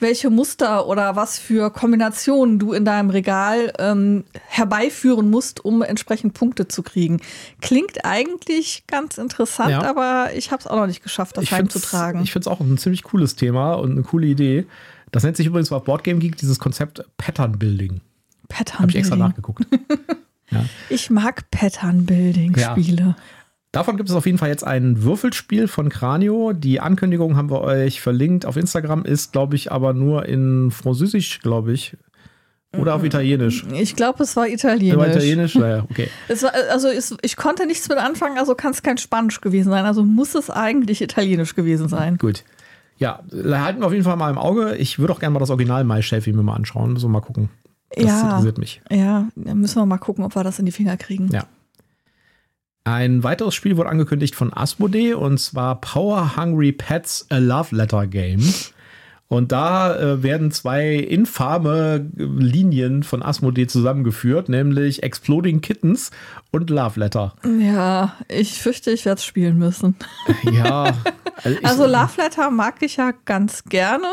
welche 0.00 0.29
Muster 0.29 0.87
oder 0.87 1.17
was 1.17 1.38
für 1.38 1.70
Kombinationen 1.70 2.58
du 2.58 2.75
in 2.75 2.85
deinem 2.85 3.08
Regal 3.08 3.73
ähm, 3.79 4.25
herbeiführen 4.46 5.31
musst, 5.31 5.64
um 5.64 5.81
entsprechend 5.81 6.35
Punkte 6.35 6.69
zu 6.69 6.82
kriegen. 6.82 7.23
Klingt 7.62 8.05
eigentlich 8.05 8.85
ganz 8.87 9.17
interessant, 9.17 9.70
ja. 9.70 9.82
aber 9.82 10.29
ich 10.37 10.52
habe 10.52 10.61
es 10.61 10.67
auch 10.67 10.76
noch 10.76 10.87
nicht 10.87 11.02
geschafft, 11.02 11.38
das 11.38 11.44
ich 11.44 11.52
heimzutragen. 11.52 12.23
Ich 12.23 12.32
finde 12.32 12.50
es 12.50 12.55
auch 12.55 12.61
ein 12.61 12.76
ziemlich 12.76 13.02
cooles 13.02 13.35
Thema 13.35 13.75
und 13.75 13.93
eine 13.93 14.02
coole 14.02 14.26
Idee. 14.26 14.67
Das 15.11 15.23
nennt 15.23 15.38
sich 15.38 15.46
übrigens 15.46 15.73
auf 15.73 15.85
Boardgame 15.85 16.19
Geek 16.19 16.37
dieses 16.37 16.58
Konzept 16.58 17.02
Pattern 17.17 17.58
Building. 17.58 18.02
Pattern 18.49 18.64
Building. 18.64 18.79
Habe 18.79 18.91
ich 18.91 18.96
extra 18.96 19.17
nachgeguckt. 19.17 19.67
Ja. 20.50 20.64
Ich 20.88 21.11
mag 21.11 21.50
Pattern-Building-Spiele. 21.50 23.02
Ja. 23.02 23.17
Davon 23.73 23.96
gibt 23.96 24.08
es 24.08 24.14
auf 24.14 24.25
jeden 24.25 24.38
Fall 24.38 24.50
jetzt 24.50 24.64
ein 24.64 25.02
Würfelspiel 25.02 25.67
von 25.67 25.88
Cranio. 25.88 26.52
Die 26.52 26.79
Ankündigung 26.79 27.37
haben 27.37 27.50
wir 27.50 27.61
euch 27.62 28.00
verlinkt 28.00 28.46
auf 28.46 28.56
Instagram, 28.56 29.05
ist, 29.05 29.32
glaube 29.32 29.56
ich, 29.56 29.73
aber 29.73 29.93
nur 29.94 30.26
in 30.26 30.70
Französisch, 30.70 31.41
glaube 31.41 31.73
ich. 31.73 31.96
Oder 32.79 32.94
auf 32.94 33.00
mhm. 33.00 33.06
Italienisch? 33.06 33.64
Ich 33.73 33.96
glaube, 33.96 34.23
es 34.23 34.37
war 34.37 34.49
Italienisch. 34.49 34.96
War 34.96 35.08
Italienisch? 35.08 35.55
Naja, 35.56 35.85
okay. 35.91 36.08
Es 36.29 36.43
war, 36.43 36.52
also 36.70 36.88
es, 36.88 37.17
ich 37.23 37.37
konnte 37.37 37.67
nichts 37.67 37.88
mit 37.88 37.99
anfangen, 37.99 38.38
also 38.38 38.55
kann 38.55 38.73
es 38.73 38.82
kein 38.82 38.99
Spanisch 38.99 39.41
gewesen 39.41 39.70
sein. 39.70 39.85
Also 39.85 40.05
muss 40.05 40.35
es 40.35 40.50
eigentlich 40.50 41.02
Italienisch 41.02 41.55
gewesen 41.55 41.88
sein. 41.88 42.17
Gut. 42.19 42.44
Ja, 42.99 43.25
halten 43.32 43.81
wir 43.81 43.87
auf 43.87 43.93
jeden 43.93 44.05
Fall 44.05 44.17
mal 44.17 44.31
im 44.31 44.38
Auge. 44.38 44.76
Ich 44.76 45.00
würde 45.00 45.12
auch 45.12 45.19
gerne 45.19 45.35
mal 45.35 45.41
das 45.41 45.50
Original 45.50 45.82
My 45.85 46.02
Shelfie 46.02 46.32
mir 46.32 46.44
mal 46.44 46.55
anschauen. 46.55 46.96
So 46.96 47.08
mal 47.08 47.20
gucken. 47.20 47.49
Das 47.96 48.05
ja, 48.05 48.23
interessiert 48.23 48.58
mich. 48.58 48.81
Ja, 48.91 49.29
dann 49.37 49.58
müssen 49.58 49.76
wir 49.76 49.87
mal 49.87 49.99
gucken, 49.99 50.25
ob 50.25 50.35
wir 50.35 50.44
das 50.44 50.58
in 50.58 50.67
die 50.67 50.73
Finger 50.73 50.96
kriegen. 50.96 51.29
Ja. 51.32 51.46
Ein 52.85 53.23
weiteres 53.23 53.55
Spiel 53.55 53.76
wurde 53.76 53.88
angekündigt 53.88 54.35
von 54.35 54.52
Asmodee 54.52 55.14
und 55.14 55.38
zwar 55.38 55.81
Power 55.81 56.37
Hungry 56.37 56.73
Pets 56.73 57.26
A 57.31 57.38
Love 57.38 57.75
Letter 57.75 58.06
Game. 58.06 58.43
Und 59.29 59.52
da 59.52 59.96
äh, 59.96 60.23
werden 60.23 60.50
zwei 60.50 60.94
infame 60.96 62.11
Linien 62.14 63.02
von 63.02 63.23
Asmodee 63.23 63.67
zusammengeführt, 63.67 64.50
nämlich 64.50 65.02
Exploding 65.02 65.62
Kittens 65.62 66.11
und 66.50 66.69
Love 66.69 67.00
Letter. 67.00 67.35
Ja, 67.58 68.17
ich 68.29 68.60
fürchte, 68.60 68.91
ich 68.91 69.06
werde 69.06 69.19
es 69.19 69.24
spielen 69.24 69.58
müssen. 69.58 69.96
Ja. 70.53 70.93
Also, 71.43 71.58
also 71.65 71.86
Love 71.86 72.22
Letter 72.22 72.48
mag 72.51 72.77
ich 72.81 72.96
ja 72.96 73.13
ganz 73.24 73.65
gerne. 73.65 74.06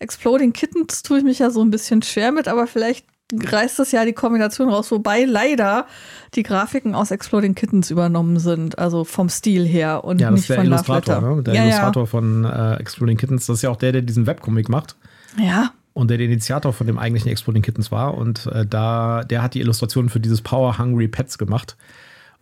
Exploding 0.00 0.52
Kittens 0.52 1.02
tue 1.02 1.18
ich 1.18 1.24
mich 1.24 1.38
ja 1.38 1.50
so 1.50 1.62
ein 1.62 1.70
bisschen 1.70 2.02
schwer 2.02 2.32
mit, 2.32 2.48
aber 2.48 2.66
vielleicht 2.66 3.06
reißt 3.32 3.78
das 3.78 3.92
ja 3.92 4.04
die 4.04 4.12
Kombination 4.12 4.68
raus, 4.68 4.90
wobei 4.90 5.24
leider 5.24 5.86
die 6.34 6.42
Grafiken 6.42 6.94
aus 6.94 7.10
Exploding 7.10 7.54
Kittens 7.54 7.90
übernommen 7.90 8.38
sind, 8.38 8.78
also 8.78 9.04
vom 9.04 9.28
Stil 9.28 9.66
her 9.66 10.04
und 10.04 10.20
ja, 10.20 10.30
nicht 10.30 10.46
von 10.46 10.64
Illustrator, 10.64 11.20
ne? 11.20 11.42
Der 11.42 11.54
ja, 11.54 11.64
Illustrator 11.64 12.02
ja. 12.02 12.06
von 12.06 12.44
äh, 12.44 12.74
Exploding 12.76 13.16
Kittens, 13.16 13.46
das 13.46 13.58
ist 13.58 13.62
ja 13.62 13.70
auch 13.70 13.76
der, 13.76 13.92
der 13.92 14.02
diesen 14.02 14.26
Webcomic 14.26 14.68
macht. 14.68 14.96
Ja. 15.38 15.72
Und 15.92 16.08
der 16.08 16.18
der 16.18 16.26
Initiator 16.26 16.72
von 16.72 16.86
dem 16.86 16.98
eigentlichen 16.98 17.30
Exploding 17.30 17.62
Kittens 17.62 17.92
war. 17.92 18.14
Und 18.14 18.46
äh, 18.46 18.64
da, 18.64 19.22
der 19.24 19.42
hat 19.42 19.54
die 19.54 19.60
Illustrationen 19.60 20.08
für 20.08 20.20
dieses 20.20 20.40
Power 20.40 20.78
Hungry 20.78 21.08
Pets 21.08 21.36
gemacht. 21.36 21.76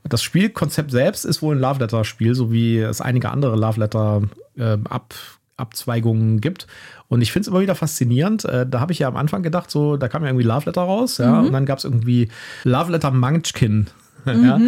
Das 0.04 0.22
Spielkonzept 0.22 0.90
selbst 0.90 1.24
ist 1.24 1.42
wohl 1.42 1.56
ein 1.56 1.60
Love 1.60 1.80
Letter 1.80 2.04
Spiel, 2.04 2.34
so 2.34 2.52
wie 2.52 2.78
es 2.78 3.00
einige 3.00 3.30
andere 3.30 3.56
Love 3.56 3.80
Letter 3.80 4.22
äh, 4.56 4.78
ab 4.88 5.14
Abzweigungen 5.58 6.40
gibt. 6.40 6.66
Und 7.08 7.20
ich 7.20 7.32
finde 7.32 7.42
es 7.42 7.48
immer 7.48 7.60
wieder 7.60 7.74
faszinierend. 7.74 8.44
Äh, 8.44 8.66
da 8.66 8.80
habe 8.80 8.92
ich 8.92 9.00
ja 9.00 9.08
am 9.08 9.16
Anfang 9.16 9.42
gedacht, 9.42 9.70
so, 9.70 9.96
da 9.96 10.08
kam 10.08 10.22
ja 10.22 10.28
irgendwie 10.28 10.46
Love 10.46 10.66
Letter 10.66 10.82
raus, 10.82 11.18
ja, 11.18 11.40
mhm. 11.40 11.46
und 11.46 11.52
dann 11.52 11.66
gab 11.66 11.78
es 11.78 11.84
irgendwie 11.84 12.28
Love 12.64 12.92
Letter 12.92 13.10
Munchkin. 13.10 13.86
Mhm. 14.24 14.44
Ja. 14.44 14.60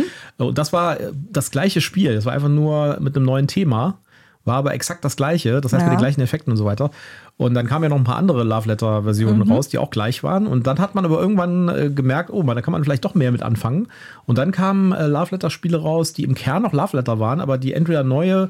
Und 0.46 0.56
das 0.56 0.72
war 0.72 0.96
das 1.12 1.50
gleiche 1.50 1.82
Spiel. 1.82 2.14
Das 2.14 2.24
war 2.24 2.32
einfach 2.32 2.48
nur 2.48 2.98
mit 3.00 3.14
einem 3.14 3.26
neuen 3.26 3.46
Thema. 3.46 3.98
War 4.44 4.56
aber 4.56 4.72
exakt 4.72 5.04
das 5.04 5.16
gleiche, 5.16 5.60
das 5.60 5.72
heißt 5.72 5.82
ja. 5.82 5.88
mit 5.90 5.98
den 5.98 6.02
gleichen 6.02 6.22
Effekten 6.22 6.50
und 6.52 6.56
so 6.56 6.64
weiter. 6.64 6.90
Und 7.36 7.52
dann 7.52 7.66
kamen 7.66 7.82
ja 7.82 7.88
noch 7.90 7.98
ein 7.98 8.04
paar 8.04 8.16
andere 8.16 8.42
Love 8.42 8.68
Letter-Versionen 8.68 9.40
mhm. 9.40 9.52
raus, 9.52 9.68
die 9.68 9.76
auch 9.76 9.90
gleich 9.90 10.22
waren. 10.22 10.46
Und 10.46 10.66
dann 10.66 10.78
hat 10.78 10.94
man 10.94 11.04
aber 11.04 11.20
irgendwann 11.20 11.68
äh, 11.68 11.90
gemerkt, 11.90 12.30
oh, 12.30 12.42
da 12.42 12.62
kann 12.62 12.72
man 12.72 12.82
vielleicht 12.82 13.04
doch 13.04 13.14
mehr 13.14 13.32
mit 13.32 13.42
anfangen. 13.42 13.88
Und 14.24 14.38
dann 14.38 14.50
kamen 14.50 14.92
äh, 14.92 15.06
Love 15.06 15.32
Letter-Spiele 15.32 15.76
raus, 15.76 16.14
die 16.14 16.24
im 16.24 16.34
Kern 16.34 16.62
noch 16.62 16.72
Love 16.72 16.96
Letter 16.96 17.18
waren, 17.18 17.40
aber 17.40 17.58
die 17.58 17.74
entweder 17.74 18.02
neue 18.02 18.48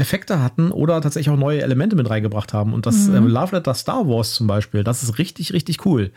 Effekte 0.00 0.42
hatten 0.42 0.72
oder 0.72 1.00
tatsächlich 1.00 1.32
auch 1.32 1.38
neue 1.38 1.62
Elemente 1.62 1.94
mit 1.94 2.08
reingebracht 2.08 2.52
haben. 2.52 2.72
Und 2.72 2.86
das 2.86 3.08
mhm. 3.08 3.14
äh, 3.14 3.18
Love 3.18 3.56
Letter 3.56 3.74
Star 3.74 4.08
Wars 4.08 4.34
zum 4.34 4.46
Beispiel, 4.46 4.82
das 4.82 5.02
ist 5.02 5.18
richtig, 5.18 5.52
richtig 5.52 5.84
cool. 5.86 6.10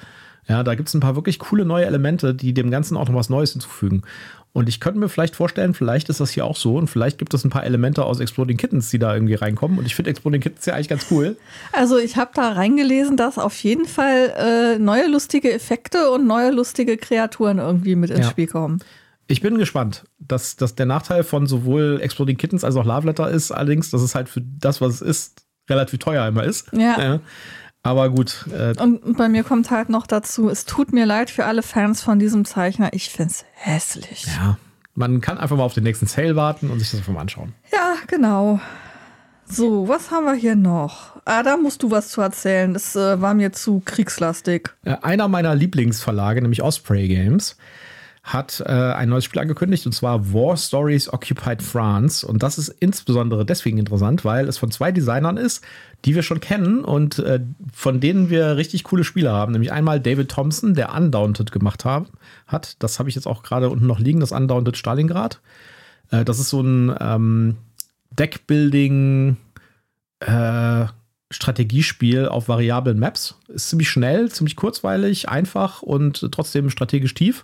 Ja, 0.47 0.63
da 0.63 0.75
gibt 0.75 0.89
es 0.89 0.93
ein 0.93 0.99
paar 0.99 1.15
wirklich 1.15 1.39
coole 1.39 1.63
neue 1.63 1.85
Elemente, 1.85 2.35
die 2.35 2.53
dem 2.53 2.69
Ganzen 2.69 2.97
auch 2.97 3.07
noch 3.07 3.15
was 3.15 3.29
Neues 3.29 3.53
hinzufügen. 3.53 4.03
Und 4.51 4.69
ich 4.69 4.79
könnte 4.79 4.99
mir 4.99 5.09
vielleicht 5.09 5.35
vorstellen, 5.35 5.73
vielleicht 5.73 6.09
ist 6.09 6.19
das 6.19 6.29
hier 6.29 6.45
auch 6.45 6.55
so 6.55 6.77
und 6.77 6.87
vielleicht 6.87 7.17
gibt 7.17 7.33
es 7.33 7.43
ein 7.43 7.49
paar 7.49 7.63
Elemente 7.63 8.05
aus 8.05 8.19
Exploding 8.19 8.57
Kittens, 8.57 8.91
die 8.91 8.99
da 8.99 9.13
irgendwie 9.13 9.33
reinkommen. 9.33 9.79
Und 9.79 9.85
ich 9.85 9.95
finde 9.95 10.11
Exploding 10.11 10.41
Kittens 10.41 10.65
ja 10.67 10.75
eigentlich 10.75 10.89
ganz 10.89 11.07
cool. 11.09 11.37
Also 11.71 11.97
ich 11.97 12.17
habe 12.17 12.31
da 12.35 12.51
reingelesen, 12.51 13.17
dass 13.17 13.39
auf 13.39 13.57
jeden 13.63 13.85
Fall 13.85 14.33
äh, 14.37 14.79
neue 14.79 15.07
lustige 15.07 15.51
Effekte 15.51 16.11
und 16.11 16.27
neue 16.27 16.51
lustige 16.51 16.97
Kreaturen 16.97 17.57
irgendwie 17.57 17.95
mit 17.95 18.11
ins 18.11 18.25
ja. 18.25 18.29
Spiel 18.29 18.47
kommen. 18.47 18.79
Ich 19.33 19.41
bin 19.41 19.57
gespannt. 19.57 20.03
Dass, 20.19 20.57
dass 20.57 20.75
der 20.75 20.85
Nachteil 20.85 21.23
von 21.23 21.47
sowohl 21.47 21.99
Exploding 22.03 22.37
Kittens 22.37 22.63
als 22.63 22.75
auch 22.75 22.85
Love 22.85 23.07
Letter 23.07 23.31
ist 23.31 23.51
allerdings, 23.51 23.89
dass 23.89 24.03
es 24.03 24.13
halt 24.13 24.29
für 24.29 24.41
das, 24.41 24.79
was 24.79 24.95
es 24.95 25.01
ist, 25.01 25.45
relativ 25.67 25.97
teuer 25.97 26.27
immer 26.27 26.43
ist. 26.43 26.71
Ja. 26.71 27.19
Aber 27.81 28.11
gut. 28.11 28.45
Äh 28.55 28.79
und 28.79 29.17
bei 29.17 29.29
mir 29.29 29.43
kommt 29.43 29.71
halt 29.71 29.89
noch 29.89 30.05
dazu, 30.05 30.49
es 30.49 30.65
tut 30.65 30.93
mir 30.93 31.07
leid 31.07 31.31
für 31.31 31.45
alle 31.45 31.63
Fans 31.63 32.03
von 32.03 32.19
diesem 32.19 32.45
Zeichner. 32.45 32.93
Ich 32.93 33.09
finde 33.09 33.31
es 33.31 33.45
hässlich. 33.53 34.27
Ja. 34.27 34.59
Man 34.93 35.19
kann 35.19 35.39
einfach 35.39 35.57
mal 35.57 35.63
auf 35.63 35.73
den 35.73 35.83
nächsten 35.83 36.05
Sale 36.05 36.35
warten 36.35 36.69
und 36.69 36.77
sich 36.77 36.91
das 36.91 36.99
einfach 36.99 37.13
mal 37.13 37.21
anschauen. 37.21 37.55
Ja, 37.71 37.95
genau. 38.05 38.59
So, 39.45 39.87
was 39.87 40.11
haben 40.11 40.25
wir 40.25 40.35
hier 40.35 40.55
noch? 40.55 41.19
Ah, 41.25 41.41
da 41.41 41.57
musst 41.57 41.81
du 41.81 41.89
was 41.89 42.09
zu 42.09 42.21
erzählen. 42.21 42.71
Das 42.71 42.95
äh, 42.95 43.19
war 43.19 43.33
mir 43.33 43.51
zu 43.51 43.81
kriegslastig. 43.83 44.69
Äh, 44.85 44.97
einer 45.01 45.27
meiner 45.27 45.55
Lieblingsverlage, 45.55 46.39
nämlich 46.39 46.61
Osprey 46.61 47.07
Games, 47.07 47.57
hat 48.23 48.63
äh, 48.65 48.71
ein 48.71 49.09
neues 49.09 49.25
Spiel 49.25 49.41
angekündigt 49.41 49.85
und 49.85 49.91
zwar 49.91 50.33
War 50.33 50.55
Stories 50.55 51.11
Occupied 51.11 51.61
France. 51.61 52.25
Und 52.25 52.41
das 52.41 52.57
ist 52.57 52.69
insbesondere 52.69 53.45
deswegen 53.45 53.77
interessant, 53.77 54.23
weil 54.23 54.47
es 54.47 54.57
von 54.57 54.71
zwei 54.71 54.93
Designern 54.93 55.35
ist, 55.35 55.61
die 56.05 56.15
wir 56.15 56.23
schon 56.23 56.39
kennen 56.39 56.85
und 56.85 57.19
äh, 57.19 57.41
von 57.73 57.99
denen 57.99 58.29
wir 58.29 58.55
richtig 58.55 58.85
coole 58.85 59.03
Spiele 59.03 59.31
haben. 59.31 59.51
Nämlich 59.51 59.73
einmal 59.73 59.99
David 59.99 60.31
Thompson, 60.31 60.73
der 60.73 60.95
Undaunted 60.95 61.51
gemacht 61.51 61.83
haben, 61.83 62.07
hat. 62.47 62.81
Das 62.81 62.97
habe 62.97 63.09
ich 63.09 63.15
jetzt 63.15 63.27
auch 63.27 63.43
gerade 63.43 63.69
unten 63.69 63.87
noch 63.87 63.99
liegen, 63.99 64.21
das 64.21 64.31
Undaunted 64.31 64.77
Stalingrad. 64.77 65.41
Äh, 66.09 66.23
das 66.23 66.39
ist 66.39 66.49
so 66.49 66.61
ein 66.61 66.95
ähm, 67.01 67.57
Deckbuilding. 68.11 69.35
Äh, 70.21 70.85
Strategiespiel 71.29 72.27
auf 72.27 72.47
variablen 72.47 72.99
Maps. 72.99 73.35
Ist 73.47 73.69
ziemlich 73.69 73.89
schnell, 73.89 74.31
ziemlich 74.31 74.55
kurzweilig, 74.55 75.29
einfach 75.29 75.81
und 75.81 76.31
trotzdem 76.31 76.69
strategisch 76.69 77.15
tief. 77.15 77.43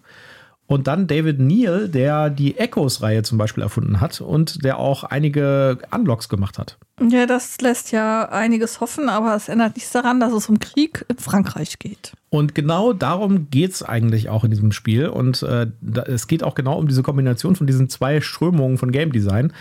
Und 0.69 0.85
dann 0.85 1.07
David 1.07 1.39
Neal, 1.39 1.89
der 1.89 2.29
die 2.29 2.59
Echoes-Reihe 2.59 3.23
zum 3.23 3.39
Beispiel 3.39 3.63
erfunden 3.63 4.01
hat 4.01 4.21
und 4.21 4.63
der 4.63 4.77
auch 4.77 5.03
einige 5.03 5.79
Unlocks 5.89 6.29
gemacht 6.29 6.59
hat. 6.59 6.77
Ja, 7.09 7.25
das 7.25 7.59
lässt 7.61 7.91
ja 7.91 8.29
einiges 8.29 8.79
hoffen, 8.79 9.09
aber 9.09 9.35
es 9.35 9.49
ändert 9.49 9.75
nichts 9.75 9.91
daran, 9.91 10.19
dass 10.19 10.31
es 10.31 10.47
um 10.47 10.59
Krieg 10.59 11.05
in 11.07 11.17
Frankreich 11.17 11.79
geht. 11.79 12.11
Und 12.29 12.53
genau 12.53 12.93
darum 12.93 13.49
geht 13.49 13.71
es 13.71 13.81
eigentlich 13.81 14.29
auch 14.29 14.43
in 14.43 14.51
diesem 14.51 14.71
Spiel. 14.71 15.07
Und 15.07 15.41
äh, 15.41 15.67
es 16.05 16.27
geht 16.27 16.43
auch 16.43 16.53
genau 16.53 16.77
um 16.77 16.87
diese 16.87 17.01
Kombination 17.01 17.55
von 17.55 17.65
diesen 17.65 17.89
zwei 17.89 18.21
Strömungen 18.21 18.77
von 18.77 18.91
Game 18.91 19.11
Design. 19.11 19.53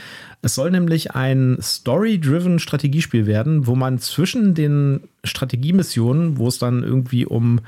Es 0.43 0.55
soll 0.55 0.71
nämlich 0.71 1.13
ein 1.13 1.57
Story-driven 1.63 2.59
Strategiespiel 2.59 3.25
werden, 3.25 3.67
wo 3.67 3.75
man 3.75 3.99
zwischen 3.99 4.55
den 4.55 5.01
Strategiemissionen, 5.25 6.37
wo 6.37 6.49
es 6.49 6.59
dann 6.59 6.83
irgendwie 6.83 7.25
um 7.25 7.61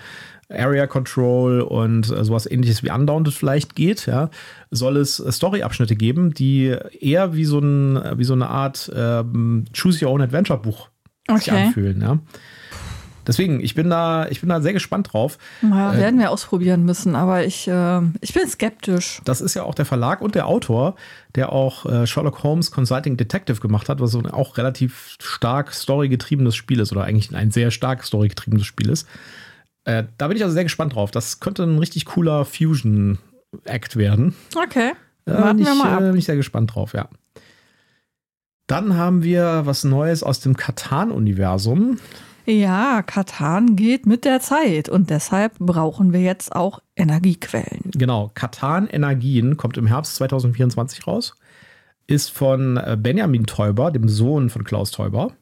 Area 0.51 0.87
Control 0.87 1.61
und 1.61 2.11
äh, 2.11 2.25
sowas 2.25 2.51
ähnliches 2.51 2.83
wie 2.83 2.91
Undaunted 2.91 3.35
vielleicht 3.35 3.75
geht, 3.75 4.07
ja, 4.07 4.31
soll 4.71 4.97
es 4.97 5.21
äh, 5.21 5.31
Story-Abschnitte 5.31 5.97
geben, 5.97 6.35
die 6.35 6.77
eher 7.01 7.35
wie 7.35 7.45
so, 7.45 7.59
ein, 7.59 8.19
wie 8.19 8.25
so 8.25 8.35
eine 8.35 8.49
Art 8.49 8.91
ähm, 8.95 9.65
Choose 9.73 10.05
Your 10.05 10.13
Own 10.13 10.23
Adventure 10.23 10.59
Buch 10.59 10.89
okay. 11.29 11.39
sich 11.41 11.53
anfühlen, 11.53 12.01
ja. 12.01 12.19
Deswegen, 13.27 13.61
ich 13.61 13.75
bin 13.75 13.91
da, 13.91 14.27
ich 14.29 14.41
bin 14.41 14.49
da 14.49 14.61
sehr 14.61 14.73
gespannt 14.73 15.13
drauf. 15.13 15.39
Ja, 15.63 15.95
äh, 15.95 15.99
werden 15.99 16.19
wir 16.19 16.31
ausprobieren 16.31 16.85
müssen, 16.85 17.15
aber 17.15 17.45
ich, 17.45 17.69
äh, 17.69 18.01
ich 18.21 18.33
bin 18.33 18.49
skeptisch. 18.49 19.21
Das 19.25 19.41
ist 19.41 19.55
ja 19.55 19.63
auch 19.63 19.75
der 19.75 19.85
Verlag 19.85 20.21
und 20.21 20.35
der 20.35 20.47
Autor, 20.47 20.97
der 21.35 21.53
auch 21.53 21.87
äh, 21.87 22.07
Sherlock 22.07 22.43
Holmes 22.43 22.71
Consulting 22.71 23.17
Detective 23.17 23.61
gemacht 23.61 23.89
hat, 23.89 24.01
was 24.01 24.13
so 24.13 24.19
ein 24.19 24.27
auch 24.27 24.57
relativ 24.57 25.17
stark 25.21 25.73
storygetriebenes 25.73 26.57
Spiel 26.57 26.81
ist 26.81 26.93
oder 26.93 27.05
eigentlich 27.05 27.35
ein 27.35 27.51
sehr 27.51 27.71
stark 27.71 28.05
storygetriebenes 28.05 28.67
Spiel 28.67 28.89
ist. 28.89 29.07
Äh, 29.91 30.05
da 30.19 30.29
bin 30.29 30.37
ich 30.37 30.43
also 30.43 30.55
sehr 30.55 30.63
gespannt 30.63 30.95
drauf. 30.95 31.11
Das 31.11 31.41
könnte 31.41 31.65
ein 31.65 31.79
richtig 31.79 32.05
cooler 32.05 32.45
Fusion-Act 32.45 33.97
werden. 33.97 34.35
Okay. 34.55 34.93
Da 35.25 35.53
bin 35.53 35.63
ich, 35.63 35.69
äh, 35.69 35.97
bin 35.99 36.17
ich 36.17 36.25
sehr 36.25 36.37
gespannt 36.37 36.75
drauf, 36.75 36.93
ja. 36.93 37.09
Dann 38.67 38.97
haben 38.97 39.25
wir 39.25 39.63
was 39.65 39.83
Neues 39.83 40.23
aus 40.23 40.41
dem 40.41 40.57
Katan-Universum. 40.57 41.99
Ja, 42.47 43.03
Katan 43.03 43.75
geht 43.77 44.07
mit 44.07 44.25
der 44.25 44.41
Zeit 44.41 44.89
und 44.89 45.11
deshalb 45.11 45.59
brauchen 45.59 46.13
wir 46.13 46.21
jetzt 46.21 46.55
auch 46.55 46.81
Energiequellen. 46.97 47.91
Genau, 47.93 48.31
Katan 48.35 48.87
Energien 48.87 49.57
kommt 49.57 49.77
im 49.77 49.87
Herbst 49.87 50.17
2024 50.17 51.07
raus. 51.07 51.35
Ist 52.07 52.31
von 52.31 52.77
äh, 52.77 52.97
Benjamin 52.99 53.47
Teuber, 53.47 53.91
dem 53.91 54.09
Sohn 54.09 54.51
von 54.51 54.65
Klaus 54.65 54.91
Teuber. 54.91 55.33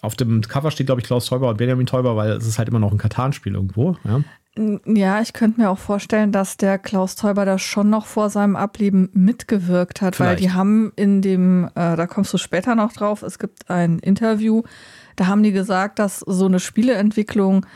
Auf 0.00 0.14
dem 0.14 0.42
Cover 0.42 0.70
steht, 0.70 0.86
glaube 0.86 1.00
ich, 1.00 1.06
Klaus 1.06 1.26
Teuber 1.26 1.48
und 1.50 1.56
Benjamin 1.58 1.86
Teuber, 1.86 2.14
weil 2.16 2.30
es 2.32 2.46
ist 2.46 2.58
halt 2.58 2.68
immer 2.68 2.78
noch 2.78 2.92
ein 2.92 2.98
Katan-Spiel 2.98 3.54
irgendwo. 3.54 3.96
Ja. 4.04 4.20
Ja, 4.86 5.20
ich 5.20 5.34
könnte 5.34 5.60
mir 5.60 5.70
auch 5.70 5.78
vorstellen, 5.78 6.32
dass 6.32 6.56
der 6.56 6.78
Klaus 6.78 7.14
Teuber 7.14 7.44
da 7.44 7.58
schon 7.58 7.90
noch 7.90 8.06
vor 8.06 8.28
seinem 8.28 8.56
Ableben 8.56 9.08
mitgewirkt 9.12 10.02
hat, 10.02 10.16
Vielleicht. 10.16 10.30
weil 10.30 10.36
die 10.36 10.52
haben 10.52 10.92
in 10.96 11.22
dem, 11.22 11.66
äh, 11.76 11.96
da 11.96 12.06
kommst 12.08 12.32
du 12.32 12.38
später 12.38 12.74
noch 12.74 12.92
drauf, 12.92 13.22
es 13.22 13.38
gibt 13.38 13.70
ein 13.70 14.00
Interview, 14.00 14.62
da 15.14 15.28
haben 15.28 15.44
die 15.44 15.52
gesagt, 15.52 16.00
dass 16.00 16.20
so 16.20 16.46
eine 16.46 16.58
Spieleentwicklung 16.58 17.66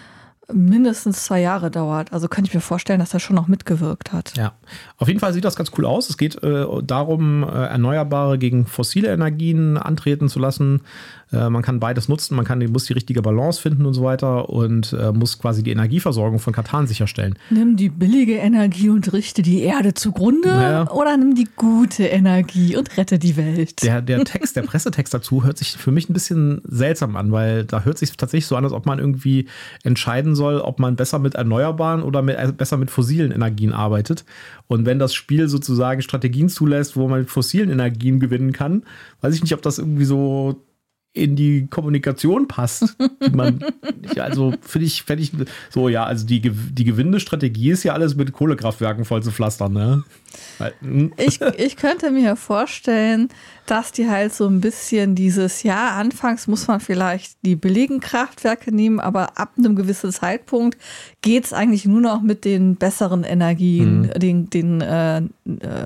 mindestens 0.52 1.24
zwei 1.24 1.40
Jahre 1.40 1.70
dauert. 1.70 2.12
Also 2.12 2.28
könnte 2.28 2.48
ich 2.48 2.54
mir 2.54 2.60
vorstellen, 2.60 2.98
dass 3.00 3.14
er 3.14 3.20
schon 3.20 3.36
noch 3.36 3.48
mitgewirkt 3.48 4.12
hat. 4.12 4.36
Ja, 4.36 4.52
auf 4.98 5.08
jeden 5.08 5.20
Fall 5.20 5.32
sieht 5.32 5.44
das 5.44 5.56
ganz 5.56 5.70
cool 5.76 5.86
aus. 5.86 6.10
Es 6.10 6.18
geht 6.18 6.42
äh, 6.42 6.66
darum, 6.82 7.42
äh, 7.44 7.46
Erneuerbare 7.46 8.38
gegen 8.38 8.66
fossile 8.66 9.12
Energien 9.12 9.76
antreten 9.78 10.28
zu 10.28 10.38
lassen. 10.38 10.82
Äh, 11.32 11.50
man 11.50 11.62
kann 11.62 11.80
beides 11.80 12.08
nutzen, 12.08 12.36
man 12.36 12.44
kann, 12.44 12.58
muss 12.72 12.84
die 12.84 12.92
richtige 12.92 13.22
Balance 13.22 13.60
finden 13.60 13.86
und 13.86 13.94
so 13.94 14.02
weiter 14.02 14.48
und 14.48 14.92
äh, 14.92 15.12
muss 15.12 15.38
quasi 15.38 15.62
die 15.62 15.70
Energieversorgung 15.70 16.38
von 16.38 16.52
Katan 16.52 16.86
sicherstellen. 16.86 17.38
Nimm 17.50 17.76
die 17.76 17.88
billige 17.88 18.34
Energie 18.34 18.88
und 18.88 19.12
richte 19.12 19.42
die 19.42 19.62
Erde 19.62 19.94
zugrunde 19.94 20.48
naja. 20.48 20.90
oder 20.90 21.16
nimm 21.16 21.34
die 21.34 21.48
gute 21.56 22.04
Energie 22.04 22.76
und 22.76 22.96
rette 22.96 23.18
die 23.18 23.36
Welt. 23.36 23.82
Der, 23.82 24.02
der 24.02 24.24
Text, 24.24 24.56
der 24.56 24.62
Pressetext 24.62 25.14
dazu 25.14 25.44
hört 25.44 25.58
sich 25.58 25.72
für 25.72 25.90
mich 25.90 26.08
ein 26.08 26.12
bisschen 26.12 26.60
seltsam 26.64 27.16
an, 27.16 27.32
weil 27.32 27.64
da 27.64 27.82
hört 27.82 27.98
sich 27.98 28.16
tatsächlich 28.16 28.46
so 28.46 28.56
an, 28.56 28.64
als 28.64 28.72
ob 28.72 28.86
man 28.86 28.98
irgendwie 28.98 29.48
entscheiden 29.82 30.34
soll, 30.34 30.58
ob 30.58 30.78
man 30.78 30.96
besser 30.96 31.18
mit 31.18 31.34
erneuerbaren 31.34 32.02
oder 32.02 32.22
mit, 32.22 32.36
also 32.36 32.52
besser 32.52 32.76
mit 32.76 32.90
fossilen 32.90 33.32
Energien 33.32 33.72
arbeitet. 33.72 34.24
Und 34.66 34.86
wenn 34.86 34.98
das 34.98 35.14
Spiel 35.14 35.48
sozusagen 35.48 36.02
Strategien 36.02 36.48
zulässt, 36.48 36.96
wo 36.96 37.08
man 37.08 37.20
mit 37.20 37.30
fossilen 37.30 37.70
Energien 37.70 38.20
gewinnen 38.20 38.52
kann, 38.52 38.84
weiß 39.20 39.34
ich 39.34 39.42
nicht, 39.42 39.54
ob 39.54 39.62
das 39.62 39.78
irgendwie 39.78 40.04
so 40.04 40.62
in 41.14 41.37
die 41.37 41.66
Kommunikation 41.66 42.49
passt. 42.49 42.97
Man, 43.33 43.64
also 44.16 44.54
finde 44.62 44.87
ich, 44.87 45.02
fände 45.02 45.23
ich 45.23 45.33
so, 45.71 45.88
ja, 45.88 46.04
also 46.04 46.26
die, 46.26 46.40
die 46.40 46.85
Gewindestrategie 46.85 47.71
ist 47.71 47.83
ja 47.83 47.92
alles 47.92 48.14
mit 48.14 48.33
Kohlekraftwerken 48.33 49.04
voll 49.04 49.23
zu 49.23 49.31
pflastern, 49.31 49.73
ne? 49.75 50.04
Hm. 50.81 51.12
Ich, 51.19 51.40
ich 51.59 51.76
könnte 51.76 52.11
mir 52.11 52.37
vorstellen, 52.37 53.28
dass 53.66 53.92
die 53.92 54.09
halt 54.09 54.33
so 54.33 54.47
ein 54.47 54.61
bisschen 54.62 55.14
dieses, 55.14 55.62
ja, 55.62 55.90
anfangs 55.90 56.47
muss 56.47 56.66
man 56.66 56.81
vielleicht 56.81 57.37
die 57.42 57.57
billigen 57.57 58.00
Kraftwerke 58.00 58.75
nehmen, 58.75 58.99
aber 58.99 59.38
ab 59.38 59.52
einem 59.59 59.76
gewissen 59.76 60.12
Zeitpunkt 60.12 60.78
geht 61.21 61.45
es 61.45 61.52
eigentlich 61.52 61.85
nur 61.85 62.00
noch 62.00 62.23
mit 62.23 62.47
den 62.47 62.76
besseren 62.76 63.25
Energien, 63.25 64.02
mhm. 64.02 64.11
den, 64.19 64.50
den 64.50 64.81
äh, 64.81 65.19
äh 65.19 65.23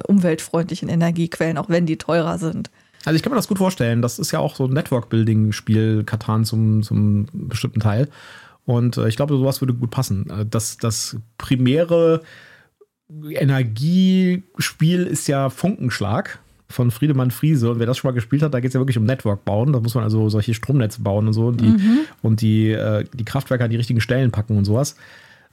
umweltfreundlichen 0.07 0.89
Energiequellen, 0.89 1.59
auch 1.59 1.69
wenn 1.69 1.87
die 1.87 1.97
teurer 1.97 2.39
sind. 2.39 2.71
Also 3.07 3.17
ich 3.17 3.23
kann 3.23 3.31
mir 3.31 3.37
das 3.37 3.47
gut 3.47 3.59
vorstellen. 3.59 4.03
Das 4.03 4.19
ist 4.19 4.33
ja 4.33 4.41
auch 4.41 4.57
so 4.57 4.65
ein 4.65 4.73
Network-Building-Spiel, 4.73 6.03
Katan 6.05 6.45
zum, 6.45 6.83
zum 6.83 7.27
bestimmten 7.33 7.79
Teil. 7.79 8.09
Und 8.65 8.97
äh, 8.97 9.09
ich 9.09 9.15
glaube, 9.15 9.37
sowas 9.37 9.63
würde 9.63 9.75
gut 9.75 9.93
passen. 9.93 10.29
Äh, 10.29 10.45
das, 10.45 10.77
das 10.77 11.17
primäre 11.39 12.23
Energiespiel 13.09 15.05
ist 15.05 15.29
ja 15.29 15.51
Funkenschlag 15.51 16.41
von 16.69 16.91
Friedemann 16.91 17.31
Friese. 17.31 17.71
Und 17.71 17.79
wer 17.79 17.87
das 17.87 17.99
schon 17.99 18.09
mal 18.09 18.15
gespielt 18.15 18.43
hat, 18.43 18.53
da 18.53 18.59
geht 18.59 18.71
es 18.71 18.75
ja 18.75 18.81
wirklich 18.81 18.99
um 18.99 19.05
Network 19.05 19.45
bauen. 19.45 19.73
Da 19.73 19.79
muss 19.79 19.95
man 19.95 20.03
also 20.03 20.29
solche 20.29 20.53
Stromnetze 20.53 21.01
bauen 21.01 21.29
und 21.29 21.33
so 21.33 21.47
und 21.47 21.61
die, 21.61 21.69
mhm. 21.69 21.99
und 22.23 22.41
die, 22.41 22.73
äh, 22.73 23.05
die 23.13 23.25
Kraftwerke 23.25 23.63
an 23.63 23.71
die 23.71 23.77
richtigen 23.77 24.01
Stellen 24.01 24.33
packen 24.33 24.57
und 24.59 24.65
sowas. 24.65 24.97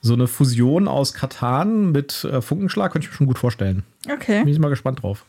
So 0.01 0.15
eine 0.15 0.25
Fusion 0.25 0.87
aus 0.87 1.13
Katan 1.13 1.91
mit 1.91 2.23
äh, 2.23 2.41
Funkenschlag 2.41 2.91
könnte 2.91 3.05
ich 3.05 3.11
mir 3.11 3.17
schon 3.17 3.27
gut 3.27 3.37
vorstellen. 3.37 3.83
Okay. 4.11 4.39
Bin 4.43 4.51
ich 4.51 4.57
mal 4.57 4.69
gespannt 4.69 5.03
drauf. 5.03 5.23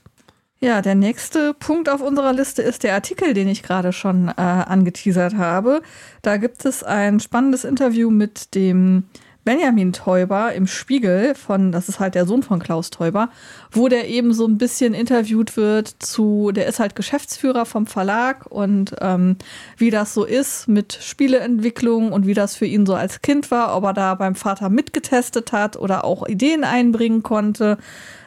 Ja, 0.65 0.81
der 0.81 0.95
nächste 0.95 1.53
Punkt 1.53 1.91
auf 1.91 2.01
unserer 2.01 2.33
Liste 2.33 2.63
ist 2.63 2.85
der 2.85 2.95
Artikel, 2.95 3.35
den 3.35 3.49
ich 3.49 3.63
gerade 3.63 3.93
schon 3.93 4.29
äh, 4.29 4.33
angeteasert 4.41 5.35
habe. 5.35 5.83
Da 6.23 6.39
gibt 6.39 6.65
es 6.65 6.83
ein 6.83 7.21
spannendes 7.21 7.65
Interview 7.65 8.11
mit 8.11 8.55
dem 8.55 9.05
Benjamin 9.45 9.93
Teuber 9.93 10.53
im 10.55 10.67
Spiegel 10.67 11.35
von, 11.35 11.71
das 11.71 11.89
ist 11.89 12.01
halt 12.01 12.15
der 12.15 12.27
Sohn 12.27 12.43
von 12.43 12.61
Klaus 12.61 12.91
Teuber, 12.91 13.29
wo 13.71 13.89
der 13.89 14.09
eben 14.09 14.33
so 14.33 14.47
ein 14.47 14.59
bisschen 14.59 14.95
interviewt 14.95 15.57
wird 15.57 15.89
zu, 15.99 16.51
der 16.53 16.67
ist 16.67 16.81
halt 16.81 16.97
Geschäftsführer 16.97 17.67
vom 17.67 17.87
Verlag 17.87 18.47
und 18.47 18.97
ähm, 19.01 19.37
wie 19.77 19.91
das 19.91 20.15
so 20.15 20.25
ist 20.25 20.67
mit 20.67 20.99
Spieleentwicklung 21.01 22.13
und 22.13 22.27
wie 22.27 22.35
das 22.35 22.57
für 22.57 22.67
ihn 22.67 22.87
so 22.87 22.95
als 22.95 23.21
Kind 23.23 23.51
war, 23.51 23.77
ob 23.77 23.85
er 23.85 23.93
da 23.93 24.15
beim 24.15 24.35
Vater 24.35 24.71
mitgetestet 24.71 25.53
hat 25.53 25.77
oder 25.77 26.05
auch 26.05 26.27
Ideen 26.27 26.65
einbringen 26.65 27.23
konnte. 27.23 27.79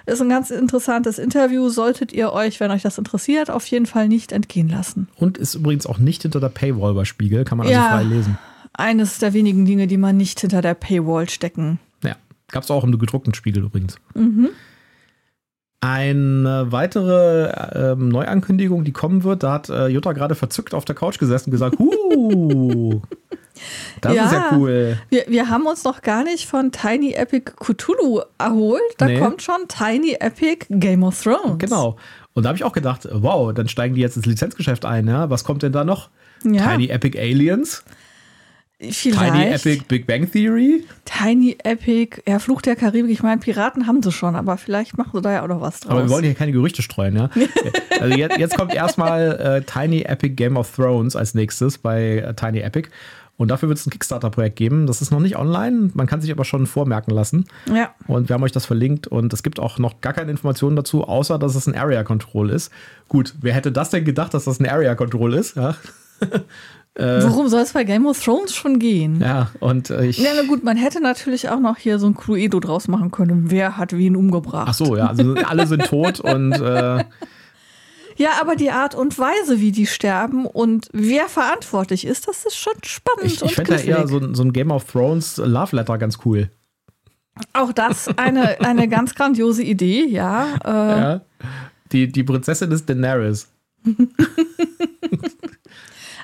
Ist 0.06 0.22
ein 0.22 0.30
ganz 0.30 0.52
interessantes 0.52 1.20
Interview. 1.20 1.68
Solltet 1.68 2.14
ihr 2.14 2.32
euch, 2.32 2.62
wenn 2.62 2.72
euch 2.72 2.84
das 2.84 2.98
interessiert, 2.98 3.50
auf 3.52 3.66
jeden 3.66 3.86
Fall 3.86 4.08
nicht 4.08 4.32
entgehen 4.32 4.70
lassen. 4.70 5.10
Und 5.18 5.38
ist 5.38 5.56
übrigens 5.56 5.86
auch 5.86 5.98
nicht 5.98 6.22
hinter 6.22 6.40
der 6.40 6.48
Paywall 6.48 6.94
bei 6.94 7.04
Spiegel, 7.04 7.44
kann 7.44 7.58
man 7.58 7.68
also 7.68 7.78
ja, 7.78 7.90
frei 7.90 8.04
lesen. 8.04 8.38
Eines 8.74 9.20
der 9.20 9.34
wenigen 9.34 9.66
Dinge, 9.66 9.88
die 9.88 9.98
man 9.98 10.18
nicht 10.18 10.40
hinter 10.40 10.62
der 10.62 10.74
Paywall 10.76 11.30
stecken. 11.30 11.80
Ja, 12.04 12.16
gab 12.52 12.64
es 12.64 12.72
auch 12.72 12.84
im 12.84 12.98
gedruckten 12.98 13.34
Spiegel 13.34 13.64
übrigens. 13.64 13.96
Mhm. 14.16 14.50
Eine 15.80 16.66
weitere 16.72 17.52
ähm, 17.92 18.10
Neuankündigung, 18.10 18.84
die 18.84 18.92
kommen 18.92 19.24
wird, 19.24 19.44
da 19.44 19.52
hat 19.54 19.70
äh, 19.70 19.88
Jutta 19.88 20.14
gerade 20.14 20.34
verzückt 20.34 20.74
auf 20.74 20.86
der 20.86 20.96
Couch 20.96 21.20
gesessen 21.20 21.50
und 21.50 21.52
gesagt, 21.52 21.78
huh, 21.78 23.00
das 24.02 24.16
Ja. 24.16 24.26
ist 24.26 24.32
ja 24.32 24.50
cool. 24.54 24.98
Wir, 25.10 25.26
wir 25.28 25.50
haben 25.50 25.68
uns 25.68 25.84
noch 25.84 26.02
gar 26.02 26.24
nicht 26.24 26.48
von 26.48 26.72
Tiny 26.72 27.14
Epic 27.14 27.52
Cthulhu 27.60 28.22
erholt. 28.40 28.82
Da 28.98 29.06
Nee. 29.06 29.20
kommt 29.20 29.44
schon 29.44 29.68
Tiny 29.68 30.14
Epic 30.20 30.66
Game 30.72 31.04
of 31.04 31.22
Thrones. 31.22 31.60
Genau. 31.60 31.98
Und 32.34 32.44
da 32.44 32.50
habe 32.50 32.58
ich 32.58 32.64
auch 32.64 32.74
gedacht, 32.74 33.08
wow, 33.12 33.54
dann 33.54 33.68
steigen 33.68 33.94
die 33.94 34.02
jetzt 34.02 34.18
ins 34.18 34.26
Lizenzgeschäft 34.26 34.84
ein. 34.84 35.08
Ja? 35.08 35.30
Was 35.30 35.44
kommt 35.44 35.62
denn 35.62 35.74
da 35.74 35.84
noch? 35.84 36.10
Ja. 36.44 36.72
Tiny 36.72 36.88
Epic 36.88 37.18
Aliens, 37.20 37.84
Vielleicht. 38.80 39.34
Tiny 39.34 39.46
Epic 39.46 39.86
Big 39.88 40.06
Bang 40.06 40.32
Theory. 40.32 40.86
Tiny 41.06 41.58
Epic, 41.64 42.22
ja, 42.28 42.38
Fluch 42.38 42.62
der 42.62 42.76
Karibik. 42.76 43.12
Ich 43.12 43.24
meine, 43.24 43.42
Piraten 43.42 43.88
haben 43.88 44.04
sie 44.04 44.12
schon, 44.12 44.36
aber 44.36 44.58
vielleicht 44.58 44.98
machen 44.98 45.12
sie 45.14 45.22
da 45.22 45.32
ja 45.32 45.44
auch 45.44 45.48
noch 45.48 45.62
was 45.62 45.80
draus. 45.80 45.92
Aber 45.92 46.04
wir 46.04 46.10
wollen 46.12 46.24
hier 46.24 46.36
keine 46.36 46.52
Gerüchte 46.52 46.84
streuen, 46.84 47.16
ja. 47.16 47.30
also 48.00 48.16
jetzt, 48.16 48.38
jetzt 48.38 48.56
kommt 48.56 48.76
erstmal 48.76 49.32
äh, 49.40 49.62
Tiny 49.64 50.02
Epic 50.02 50.36
Game 50.36 50.58
of 50.58 50.76
Thrones 50.76 51.16
als 51.16 51.34
nächstes 51.34 51.80
bei 51.80 52.18
äh, 52.18 52.34
Tiny 52.36 52.60
Epic. 52.60 52.90
Und 53.38 53.50
dafür 53.50 53.70
wird 53.70 53.80
es 53.80 53.86
ein 53.86 53.92
Kickstarter-Projekt 53.92 54.56
geben. 54.56 54.88
Das 54.88 55.02
ist 55.02 55.12
noch 55.12 55.20
nicht 55.20 55.38
online, 55.38 55.92
man 55.94 56.06
kann 56.06 56.22
sich 56.22 56.32
aber 56.32 56.46
schon 56.46 56.68
vormerken 56.68 57.14
lassen. 57.14 57.46
ja. 57.74 57.96
Und 58.08 58.30
wir 58.30 58.36
haben 58.36 58.44
euch 58.44 58.52
das 58.52 58.68
verlinkt 58.68 59.08
und 59.08 59.34
es 59.34 59.42
gibt 59.42 59.60
auch 59.60 59.80
noch 59.80 60.02
gar 60.02 60.14
keine 60.14 60.30
Informationen 60.30 60.76
dazu, 60.76 61.04
außer 61.04 61.40
dass 61.40 61.56
es 61.56 61.66
ein 61.68 61.76
Area 61.76 62.04
Control 62.04 62.52
ist. 62.52 62.72
Gut, 63.08 63.34
wer 63.42 63.54
hätte 63.54 63.72
das 63.72 63.90
denn 63.90 64.06
gedacht, 64.06 64.36
dass 64.36 64.46
das 64.46 64.60
ein 64.60 64.68
Area 64.70 64.94
Control 64.94 65.34
ist? 65.34 65.56
Ja, 65.56 65.76
Worum 66.98 67.48
soll 67.48 67.62
es 67.62 67.74
bei 67.74 67.84
Game 67.84 68.06
of 68.08 68.24
Thrones 68.24 68.56
schon 68.56 68.80
gehen? 68.80 69.22
ja 69.22 69.52
und 69.60 69.90
äh, 69.92 70.06
ich. 70.08 70.18
Ja, 70.18 70.32
na 70.36 70.44
gut, 70.48 70.64
man 70.64 70.78
hätte 70.78 71.00
natürlich 71.02 71.48
auch 71.50 71.60
noch 71.60 71.78
hier 71.78 72.00
so 72.00 72.08
ein 72.08 72.16
Cluedo 72.16 72.60
draus 72.60 72.88
machen 72.88 73.12
können. 73.12 73.52
Wer 73.52 73.78
hat 73.78 73.94
wen 73.96 74.16
umgebracht? 74.16 74.68
Ach 74.70 74.74
so, 74.74 74.96
ja, 74.98 75.08
also 75.08 75.36
alle 75.36 75.68
sind 75.68 75.86
tot 75.86 76.20
und 76.22 76.54
äh, 76.54 77.04
Ja, 78.18 78.30
aber 78.42 78.56
die 78.56 78.72
Art 78.72 78.96
und 78.96 79.20
Weise, 79.20 79.60
wie 79.60 79.72
die 79.72 79.86
sterben 79.86 80.48
und 80.48 80.90
wer 80.92 81.28
verantwortlich 81.30 82.06
ist, 82.08 82.28
das 82.28 82.46
ist 82.46 82.56
schon 82.58 82.74
spannend. 82.84 83.26
ich, 83.32 83.44
ich 83.44 83.54
fände 83.54 83.74
ja 83.76 83.80
eher 84.00 84.08
so, 84.08 84.18
ein- 84.18 84.34
so 84.34 84.42
ein 84.44 84.52
Game 84.54 84.72
of 84.72 84.86
Thrones 84.92 85.38
Love 85.38 85.76
Letter 85.76 86.00
ganz 86.00 86.18
cool. 86.26 86.50
Auch 87.54 87.72
das 87.74 88.08
eine, 88.18 88.60
eine 88.62 88.88
ganz 88.88 89.14
grandiose 89.14 89.62
Idee, 89.62 90.06
ja. 90.08 90.56
Äh, 90.66 91.00
Ja. 91.00 91.22
Die, 91.92 92.12
die 92.12 92.24
Prinzessin 92.24 92.72
ist 92.72 92.90
Daenerys. 92.90 93.48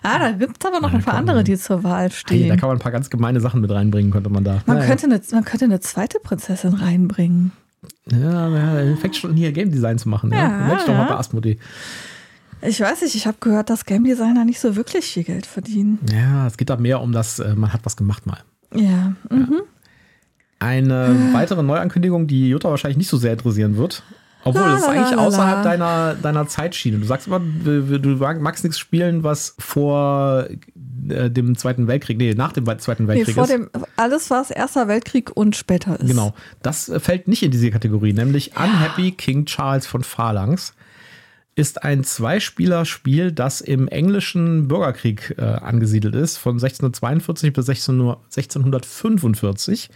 Ah, 0.03 0.19
da 0.19 0.31
gibt 0.33 0.57
es 0.61 0.67
aber 0.69 0.81
noch 0.81 0.91
Ja, 0.91 0.97
ein 0.99 1.03
paar 1.03 1.13
andere, 1.15 1.37
ja. 1.37 1.43
die 1.43 1.57
zur 1.57 1.83
Wahl 1.83 2.03
Hey, 2.03 2.11
stehen. 2.11 2.49
da 2.49 2.57
kann 2.57 2.67
man 2.67 2.77
ein 2.77 2.81
paar 2.81 2.91
ganz 2.91 3.09
gemeine 3.09 3.39
Sachen 3.39 3.61
mit 3.61 3.71
reinbringen, 3.71 4.11
könnte 4.11 4.29
man 4.29 4.43
da. 4.43 4.61
man, 4.65 4.77
Naja. 4.77 4.87
könnte 4.87 5.05
eine, 5.05 5.21
man 5.31 5.45
könnte 5.45 5.65
eine 5.65 5.79
zweite 5.79 6.19
Prinzessin 6.19 6.73
reinbringen. 6.73 7.51
Ja, 8.11 8.49
ja, 8.49 8.95
fängt 8.97 9.15
schon 9.15 9.33
hier 9.33 9.51
Game 9.53 9.71
Design 9.71 9.97
zu 9.97 10.09
machen. 10.09 10.31
Ja, 10.31 10.37
Ja, 10.37 10.43
ja. 10.59 10.67
Mensch 10.67 10.81
doch 10.81 10.89
mal 10.93 10.99
ja. 11.03 11.07
bei 11.09 11.15
Asmodee. 11.15 11.57
Ich 12.61 12.79
weiß 12.79 13.01
nicht, 13.01 13.15
ich 13.15 13.27
habe 13.27 13.37
gehört, 13.41 13.69
dass 13.69 13.85
Game 13.85 14.03
Designer 14.05 14.45
nicht 14.45 14.59
so 14.59 14.75
wirklich 14.77 15.05
viel 15.05 15.23
Geld 15.23 15.45
verdienen. 15.45 15.99
Ja, 16.13 16.47
es 16.47 16.55
geht 16.57 16.69
da 16.69 16.77
mehr 16.77 17.01
um 17.01 17.11
das, 17.11 17.39
äh, 17.39 17.55
man 17.55 17.73
hat 17.73 17.81
was 17.83 17.97
gemacht 17.97 18.25
mal. 18.25 18.37
Ja. 18.73 19.13
Mhm. 19.29 19.61
Eine 20.59 21.29
weitere 21.33 21.61
Neuankündigung, 21.61 22.25
die 22.27 22.47
Jutta 22.49 22.69
wahrscheinlich 22.69 22.97
nicht 22.97 23.09
so 23.09 23.17
sehr 23.17 23.33
interessieren 23.33 23.75
wird. 23.75 24.03
Obwohl, 24.45 24.63
das 24.63 24.81
ist 24.81 24.87
eigentlich 24.89 25.17
außerhalb 25.17 25.63
deiner, 25.63 26.15
deiner 26.15 26.47
Zeitschiene. 26.47 26.97
Du 26.99 27.05
sagst 27.05 27.27
immer, 27.27 27.39
du 27.39 28.09
magst 28.39 28.63
nichts 28.63 28.77
spielen, 28.77 29.23
was 29.23 29.55
vor 29.59 30.47
äh, 31.09 31.29
dem 31.29 31.57
Zweiten 31.57 31.87
Weltkrieg, 31.87 32.17
nee, 32.17 32.33
nach 32.33 32.51
dem 32.51 32.65
Zweiten 32.79 33.03
Nee, 33.03 33.09
Weltkrieg 33.09 33.35
vor 33.35 33.45
ist. 33.45 33.51
dem, 33.51 33.69
alles, 33.95 34.29
was 34.29 34.51
Erster 34.51 34.87
Weltkrieg 34.87 35.31
und 35.35 35.55
später 35.55 35.99
ist. 35.99 36.07
Genau. 36.07 36.33
Das 36.61 36.89
äh, 36.89 36.99
fällt 36.99 37.27
nicht 37.27 37.43
in 37.43 37.51
diese 37.51 37.71
Kategorie, 37.71 38.13
nämlich 38.13 38.51
Unhappy 38.57 39.11
King 39.11 39.45
Charles 39.45 39.87
von 39.87 40.03
Phalanx 40.03 40.73
ist 41.55 41.83
ein 41.83 42.03
Zweispieler-Spiel, 42.03 43.31
das 43.31 43.61
im 43.61 43.87
englischen 43.87 44.67
Bürgerkrieg 44.67 45.35
äh, 45.37 45.43
angesiedelt 45.43 46.15
ist, 46.15 46.37
von 46.37 46.53
1642 46.55 47.53
bis 47.53 47.67
16, 47.67 47.99
Uhr- 47.99 48.17
1645. 48.25 49.89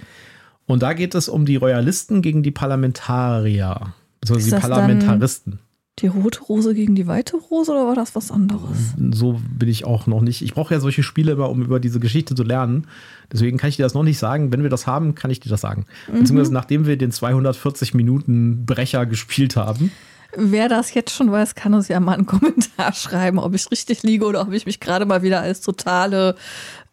Und 0.67 0.83
da 0.83 0.93
geht 0.93 1.15
es 1.15 1.29
um 1.29 1.45
die 1.47 1.55
Royalisten 1.55 2.21
gegen 2.21 2.43
die 2.43 2.51
Parlamentarier, 2.51 3.93
beziehungsweise 4.21 4.55
die 4.55 4.61
Parlamentaristen. 4.61 5.59
Die 5.99 6.07
rote 6.07 6.41
Rose 6.41 6.75
gegen 6.75 6.93
die 6.93 7.07
weite 7.07 7.37
Rose 7.37 7.71
oder 7.71 7.87
war 7.87 7.95
das 7.95 8.13
was 8.13 8.29
anderes? 8.29 8.93
So 9.13 9.41
bin 9.57 9.67
ich 9.67 9.85
auch 9.85 10.05
noch 10.05 10.21
nicht. 10.21 10.43
Ich 10.43 10.53
brauche 10.53 10.75
ja 10.75 10.79
solche 10.79 11.01
Spiele 11.01 11.31
immer, 11.31 11.49
um 11.49 11.63
über 11.63 11.79
diese 11.79 11.99
Geschichte 11.99 12.35
zu 12.35 12.43
lernen. 12.43 12.85
Deswegen 13.31 13.57
kann 13.57 13.69
ich 13.69 13.77
dir 13.77 13.83
das 13.83 13.95
noch 13.95 14.03
nicht 14.03 14.19
sagen. 14.19 14.51
Wenn 14.51 14.61
wir 14.61 14.69
das 14.69 14.85
haben, 14.85 15.15
kann 15.15 15.31
ich 15.31 15.39
dir 15.39 15.49
das 15.49 15.61
sagen. 15.61 15.87
Beziehungsweise 16.05 16.53
nachdem 16.53 16.85
wir 16.85 16.97
den 16.97 17.11
240 17.11 17.95
Minuten 17.95 18.67
Brecher 18.67 19.07
gespielt 19.07 19.55
haben. 19.55 19.91
Wer 20.35 20.69
das 20.69 20.93
jetzt 20.93 21.15
schon 21.15 21.31
weiß, 21.31 21.55
kann 21.55 21.73
uns 21.73 21.87
ja 21.87 21.99
mal 21.99 22.13
einen 22.13 22.27
Kommentar 22.27 22.93
schreiben, 22.93 23.39
ob 23.39 23.55
ich 23.55 23.71
richtig 23.71 24.03
liege 24.03 24.25
oder 24.25 24.41
ob 24.41 24.51
ich 24.51 24.67
mich 24.67 24.79
gerade 24.79 25.07
mal 25.07 25.23
wieder 25.23 25.41
als 25.41 25.61
totale 25.61 26.35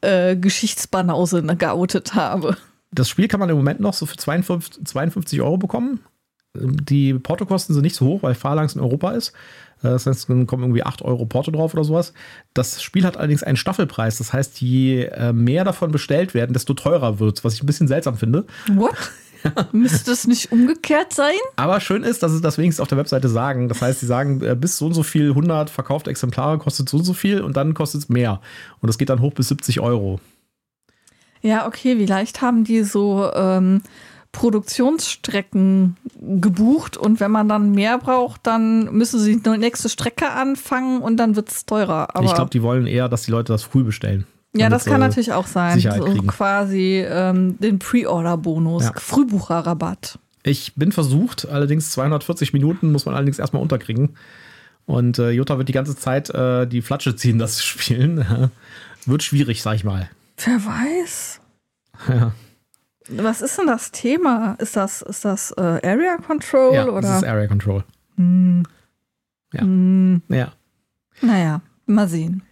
äh, 0.00 0.34
Geschichtsbanause 0.34 1.42
geoutet 1.42 2.14
habe. 2.14 2.56
Das 2.90 3.10
Spiel 3.10 3.28
kann 3.28 3.40
man 3.40 3.50
im 3.50 3.56
Moment 3.56 3.80
noch 3.80 3.92
so 3.92 4.06
für 4.06 4.16
52, 4.16 4.86
52 4.86 5.42
Euro 5.42 5.58
bekommen. 5.58 6.00
Die 6.54 7.14
Portokosten 7.14 7.74
sind 7.74 7.82
nicht 7.82 7.96
so 7.96 8.06
hoch, 8.06 8.22
weil 8.22 8.34
Phalanx 8.34 8.74
in 8.74 8.80
Europa 8.80 9.10
ist. 9.12 9.30
Äh, 9.82 9.88
Das 9.88 10.06
heißt, 10.06 10.28
dann 10.30 10.46
kommen 10.46 10.62
irgendwie 10.62 10.84
8 10.84 11.02
Euro 11.02 11.26
Porto 11.26 11.50
drauf 11.50 11.74
oder 11.74 11.84
sowas. 11.84 12.12
Das 12.54 12.82
Spiel 12.82 13.04
hat 13.04 13.16
allerdings 13.16 13.42
einen 13.42 13.56
Staffelpreis. 13.56 14.18
Das 14.18 14.32
heißt, 14.32 14.60
je 14.60 15.04
äh, 15.04 15.32
mehr 15.32 15.64
davon 15.64 15.90
bestellt 15.90 16.34
werden, 16.34 16.52
desto 16.52 16.74
teurer 16.74 17.18
wird 17.18 17.44
was 17.44 17.54
ich 17.54 17.62
ein 17.62 17.66
bisschen 17.66 17.88
seltsam 17.88 18.16
finde. 18.16 18.44
What? 18.74 18.94
Müsste 19.72 20.12
es 20.12 20.26
nicht 20.26 20.52
umgekehrt 20.52 21.12
sein? 21.12 21.34
Aber 21.56 21.78
schön 21.80 22.02
ist, 22.02 22.22
dass 22.22 22.32
sie 22.32 22.40
das 22.40 22.56
wenigstens 22.56 22.80
auf 22.80 22.88
der 22.88 22.96
Webseite 22.96 23.28
sagen. 23.28 23.68
Das 23.68 23.82
heißt, 23.82 24.00
sie 24.00 24.06
sagen, 24.06 24.40
äh, 24.42 24.54
bis 24.54 24.78
so 24.78 24.86
und 24.86 24.94
so 24.94 25.02
viel 25.02 25.30
100 25.30 25.68
verkaufte 25.70 26.10
Exemplare 26.10 26.58
kostet 26.58 26.88
so 26.88 26.96
und 26.98 27.04
so 27.04 27.12
viel 27.12 27.40
und 27.42 27.56
dann 27.56 27.74
kostet 27.74 28.02
es 28.02 28.08
mehr. 28.08 28.40
Und 28.80 28.86
das 28.86 28.96
geht 28.96 29.10
dann 29.10 29.20
hoch 29.20 29.34
bis 29.34 29.48
70 29.48 29.80
Euro. 29.80 30.20
Ja, 31.42 31.66
okay, 31.66 31.96
vielleicht 31.98 32.40
haben 32.40 32.64
die 32.64 32.84
so 32.84 33.30
ähm, 33.34 33.82
Produktionsstrecken 34.34 35.96
gebucht 36.40 36.96
und 36.96 37.20
wenn 37.20 37.30
man 37.30 37.48
dann 37.48 37.70
mehr 37.72 37.98
braucht, 37.98 38.46
dann 38.46 38.92
müssen 38.94 39.18
sie 39.20 39.40
die 39.40 39.50
nächste 39.58 39.88
Strecke 39.88 40.30
anfangen 40.30 41.00
und 41.00 41.16
dann 41.16 41.36
wird 41.36 41.50
es 41.50 41.66
teurer. 41.66 42.14
Aber 42.14 42.26
ich 42.26 42.34
glaube, 42.34 42.50
die 42.50 42.62
wollen 42.62 42.86
eher, 42.86 43.08
dass 43.08 43.22
die 43.22 43.30
Leute 43.30 43.52
das 43.52 43.62
früh 43.62 43.82
bestellen. 43.84 44.26
ja, 44.54 44.68
das 44.68 44.84
kann 44.84 44.94
sie 44.94 45.00
natürlich 45.00 45.32
auch 45.32 45.46
sein. 45.46 45.78
So 45.80 45.88
quasi 46.26 47.04
ähm, 47.08 47.58
den 47.58 47.78
Pre-Order-Bonus, 47.78 48.84
Ja. 48.84 48.92
Frühbucherrabatt. 48.96 50.18
Ich 50.42 50.74
bin 50.74 50.92
versucht, 50.92 51.48
allerdings 51.48 51.90
240 51.90 52.52
Minuten 52.52 52.92
muss 52.92 53.06
man 53.06 53.14
allerdings 53.14 53.38
erstmal 53.38 53.62
unterkriegen. 53.62 54.16
Und 54.86 55.18
äh, 55.18 55.30
Jutta 55.30 55.56
wird 55.56 55.68
die 55.70 55.72
ganze 55.72 55.96
Zeit 55.96 56.28
äh, 56.30 56.66
die 56.66 56.82
Flatsche 56.82 57.16
ziehen, 57.16 57.38
das 57.38 57.56
zu 57.56 57.62
spielen. 57.66 58.50
wird 59.06 59.22
schwierig, 59.22 59.62
sag 59.62 59.76
ich 59.76 59.84
mal. 59.84 60.10
Wer 60.44 60.64
weiß. 60.64 61.40
Ja. 62.08 62.32
Was 63.10 63.42
ist 63.42 63.58
denn 63.58 63.66
das 63.66 63.90
Thema? 63.92 64.54
Ist 64.58 64.76
das, 64.76 65.02
ist 65.02 65.24
das 65.24 65.50
äh, 65.52 65.60
Area 65.60 66.16
Control 66.16 66.74
Ja, 66.74 66.86
oder? 66.88 67.02
das 67.02 67.18
ist 67.18 67.24
Area 67.24 67.46
Control. 67.46 67.84
Hm. 68.16 68.62
Ja. 69.52 69.60
Hm. 69.60 70.22
Ja. 70.28 70.52
Naja, 71.20 71.60
mal 71.86 72.08
sehen. 72.08 72.42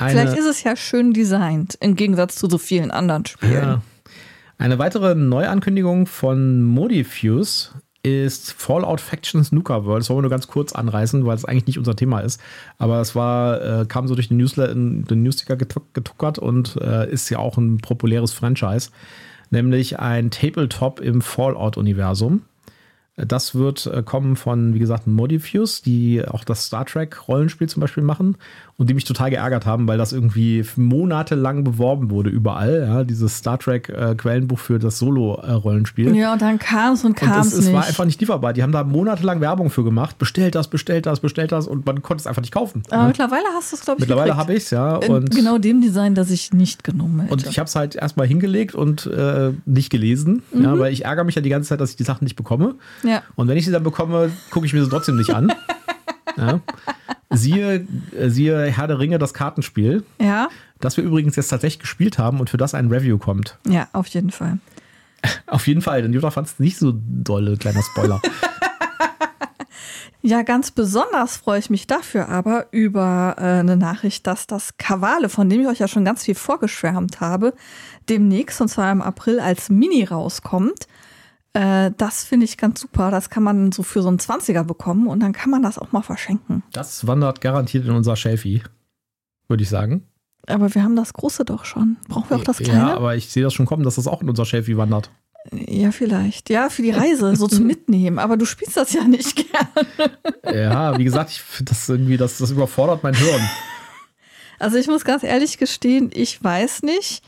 Vielleicht 0.00 0.36
ist 0.38 0.46
es 0.46 0.62
ja 0.62 0.76
schön 0.76 1.12
designt, 1.12 1.76
im 1.80 1.96
Gegensatz 1.96 2.36
zu 2.36 2.48
so 2.48 2.56
vielen 2.58 2.90
anderen 2.90 3.26
Spielen. 3.26 3.52
Ja. 3.52 3.82
Eine 4.56 4.78
weitere 4.78 5.14
Neuankündigung 5.14 6.06
von 6.06 6.62
Modifuse 6.62 7.70
ist 8.04 8.52
Fallout 8.52 9.00
Factions 9.00 9.50
Nuka 9.52 9.84
World. 9.84 10.02
Das 10.02 10.08
wollen 10.08 10.18
wir 10.18 10.22
nur 10.22 10.30
ganz 10.30 10.46
kurz 10.46 10.72
anreißen, 10.72 11.26
weil 11.26 11.36
es 11.36 11.44
eigentlich 11.44 11.66
nicht 11.66 11.78
unser 11.78 11.96
Thema 11.96 12.20
ist. 12.20 12.40
Aber 12.78 13.00
es 13.00 13.14
war, 13.16 13.60
äh, 13.82 13.86
kam 13.86 14.06
so 14.08 14.14
durch 14.14 14.28
den 14.28 14.36
Newsletter, 14.36 14.74
den 14.74 15.22
Newsticker 15.22 15.54
getuck- 15.54 15.92
getuckert 15.94 16.38
und 16.38 16.76
äh, 16.80 17.10
ist 17.10 17.28
ja 17.30 17.38
auch 17.38 17.58
ein 17.58 17.78
populäres 17.78 18.32
Franchise. 18.32 18.90
Nämlich 19.50 19.98
ein 19.98 20.30
Tabletop 20.30 21.00
im 21.00 21.20
Fallout-Universum. 21.20 22.42
Das 23.16 23.54
wird 23.54 23.86
äh, 23.86 24.02
kommen 24.02 24.36
von, 24.36 24.74
wie 24.74 24.78
gesagt, 24.78 25.06
Modifuse, 25.06 25.82
die 25.82 26.24
auch 26.24 26.44
das 26.44 26.66
Star 26.66 26.84
Trek-Rollenspiel 26.84 27.68
zum 27.68 27.80
Beispiel 27.80 28.04
machen 28.04 28.36
und 28.78 28.88
die 28.88 28.94
mich 28.94 29.04
total 29.04 29.30
geärgert 29.30 29.66
haben, 29.66 29.88
weil 29.88 29.98
das 29.98 30.12
irgendwie 30.12 30.64
monatelang 30.76 31.64
beworben 31.64 32.10
wurde 32.10 32.30
überall. 32.30 32.84
Ja, 32.88 33.02
dieses 33.02 33.36
Star 33.36 33.58
Trek-Quellenbuch 33.58 34.58
für 34.60 34.78
das 34.78 34.98
Solo-Rollenspiel. 35.00 36.14
Ja, 36.14 36.32
und 36.32 36.40
dann 36.42 36.60
kam 36.60 36.94
es 36.94 37.04
und 37.04 37.16
kam 37.16 37.40
es, 37.40 37.48
es 37.48 37.54
es 37.54 37.64
nicht. 37.66 37.74
war 37.74 37.84
einfach 37.84 38.04
nicht 38.04 38.20
lieferbar. 38.20 38.52
Die 38.52 38.62
haben 38.62 38.70
da 38.70 38.84
monatelang 38.84 39.40
Werbung 39.40 39.70
für 39.70 39.82
gemacht. 39.82 40.16
Bestellt 40.18 40.54
das, 40.54 40.68
bestellt 40.68 41.06
das, 41.06 41.18
bestellt 41.18 41.50
das 41.50 41.66
und 41.66 41.86
man 41.86 42.02
konnte 42.02 42.20
es 42.22 42.26
einfach 42.28 42.40
nicht 42.40 42.52
kaufen. 42.54 42.84
Aber 42.90 43.02
Ja. 43.02 43.06
mittlerweile 43.08 43.44
hast 43.56 43.72
du 43.72 43.76
es, 43.76 43.82
glaube 43.84 43.98
ich, 44.00 44.06
Mittlerweile 44.08 44.36
habe 44.36 44.52
ich 44.54 44.62
es, 44.62 44.70
ja. 44.70 44.98
In 44.98 45.12
Und, 45.12 45.30
genau 45.32 45.58
dem 45.58 45.80
Design, 45.80 46.14
das 46.14 46.30
ich 46.30 46.52
nicht 46.52 46.84
genommen 46.84 47.20
hätte. 47.22 47.32
und 47.32 47.46
ich 47.48 47.58
habe 47.58 47.66
es 47.66 47.74
halt 47.74 47.96
erstmal 47.96 48.28
hingelegt 48.28 48.76
und 48.76 49.06
äh, 49.06 49.50
nicht 49.66 49.90
gelesen, 49.90 50.42
ja, 50.54 50.78
weil 50.78 50.92
ich 50.92 51.04
ärgere 51.04 51.24
mich 51.24 51.34
ja 51.34 51.42
die 51.42 51.50
ganze 51.50 51.70
Zeit, 51.70 51.80
dass 51.80 51.90
ich 51.90 51.96
die 51.96 52.04
Sachen 52.04 52.22
nicht 52.24 52.36
bekomme. 52.36 52.76
ja. 53.02 53.22
Und 53.34 53.48
wenn 53.48 53.56
ich 53.56 53.64
sie 53.64 53.72
dann 53.72 53.82
bekomme, 53.82 54.30
gucke 54.52 54.66
ich 54.66 54.72
mir 54.72 54.84
sie 54.84 54.88
trotzdem 54.88 55.16
nicht 55.16 55.34
an. 55.34 55.52
ja. 56.36 56.60
Siehe, 57.30 57.86
äh, 58.16 58.28
siehe 58.30 58.66
Herr 58.66 58.86
der 58.86 58.98
Ringe, 58.98 59.18
das 59.18 59.34
Kartenspiel, 59.34 60.04
ja, 60.20 60.48
das 60.80 60.96
wir 60.96 61.04
übrigens 61.04 61.36
jetzt 61.36 61.48
tatsächlich 61.48 61.80
gespielt 61.80 62.18
haben 62.18 62.40
und 62.40 62.50
für 62.50 62.56
das 62.56 62.74
ein 62.74 62.88
Review 62.88 63.18
kommt. 63.18 63.58
ja, 63.66 63.88
auf 63.92 64.06
jeden 64.08 64.30
Fall. 64.30 64.58
Auf 65.48 65.66
jeden 65.66 65.82
Fall, 65.82 66.02
denn 66.02 66.12
Jutta 66.12 66.30
fand 66.30 66.46
es 66.46 66.60
nicht 66.60 66.78
so 66.78 66.94
dolle, 66.94 67.56
kleiner 67.56 67.82
Spoiler. 67.82 68.22
Ja, 70.20 70.42
ganz 70.42 70.72
besonders 70.72 71.36
freue 71.36 71.60
ich 71.60 71.70
mich 71.70 71.86
dafür 71.86 72.28
aber 72.28 72.66
über 72.72 73.36
äh, 73.38 73.60
eine 73.60 73.76
Nachricht, 73.76 74.26
dass 74.26 74.48
das 74.48 74.76
Kavale, 74.76 75.28
von 75.28 75.48
dem 75.48 75.60
ich 75.60 75.68
euch 75.68 75.78
ja 75.78 75.86
schon 75.86 76.04
ganz 76.04 76.24
viel 76.24 76.34
vorgeschwärmt 76.34 77.20
habe, 77.20 77.54
demnächst, 78.08 78.60
und 78.60 78.68
zwar 78.68 78.90
im 78.90 79.00
April, 79.00 79.38
als 79.38 79.70
Mini 79.70 80.04
rauskommt. 80.04 80.88
Äh, 81.58 81.90
das 81.96 82.22
finde 82.22 82.44
ich 82.44 82.56
ganz 82.56 82.80
super. 82.80 83.10
Das 83.10 83.30
kann 83.30 83.42
man 83.42 83.72
so 83.72 83.82
für 83.82 84.00
so 84.00 84.08
einen 84.08 84.18
20er 84.18 84.62
bekommen 84.62 85.08
und 85.08 85.20
dann 85.20 85.32
kann 85.32 85.50
man 85.50 85.60
das 85.62 85.78
auch 85.78 85.90
mal 85.90 86.02
verschenken. 86.02 86.62
Das 86.72 87.06
wandert 87.08 87.40
garantiert 87.40 87.84
in 87.84 87.90
unser 87.90 88.14
Shelfie, 88.14 88.62
würde 89.48 89.64
ich 89.64 89.68
sagen. 89.68 90.06
Aber 90.46 90.72
wir 90.72 90.84
haben 90.84 90.94
das 90.94 91.12
große 91.12 91.44
doch 91.44 91.64
schon. 91.64 91.96
Brauchen 92.08 92.30
wir 92.30 92.36
auch 92.36 92.44
das 92.44 92.58
kleine? 92.58 92.78
Ja, 92.78 92.94
aber 92.94 93.16
ich 93.16 93.28
sehe 93.28 93.42
das 93.42 93.54
schon 93.54 93.66
kommen, 93.66 93.82
dass 93.82 93.96
das 93.96 94.06
auch 94.06 94.22
in 94.22 94.28
unser 94.28 94.44
Shelfie 94.44 94.76
wandert. 94.76 95.10
Ja, 95.52 95.90
vielleicht. 95.90 96.48
Ja, 96.48 96.68
für 96.70 96.82
die 96.82 96.92
Reise, 96.92 97.34
so 97.34 97.48
zum 97.48 97.66
Mitnehmen. 97.66 98.20
Aber 98.20 98.36
du 98.36 98.44
spielst 98.44 98.76
das 98.76 98.92
ja 98.92 99.02
nicht 99.02 99.34
gerne. 99.34 100.12
Ja, 100.54 100.96
wie 100.96 101.04
gesagt, 101.04 101.30
ich 101.30 101.40
finde 101.40 101.72
das 101.72 101.88
irgendwie, 101.88 102.16
das, 102.16 102.38
das 102.38 102.52
überfordert 102.52 103.02
mein 103.02 103.14
Hirn. 103.14 103.40
Also 104.60 104.76
ich 104.76 104.86
muss 104.86 105.04
ganz 105.04 105.24
ehrlich 105.24 105.58
gestehen, 105.58 106.10
ich 106.14 106.42
weiß 106.42 106.82
nicht, 106.82 107.22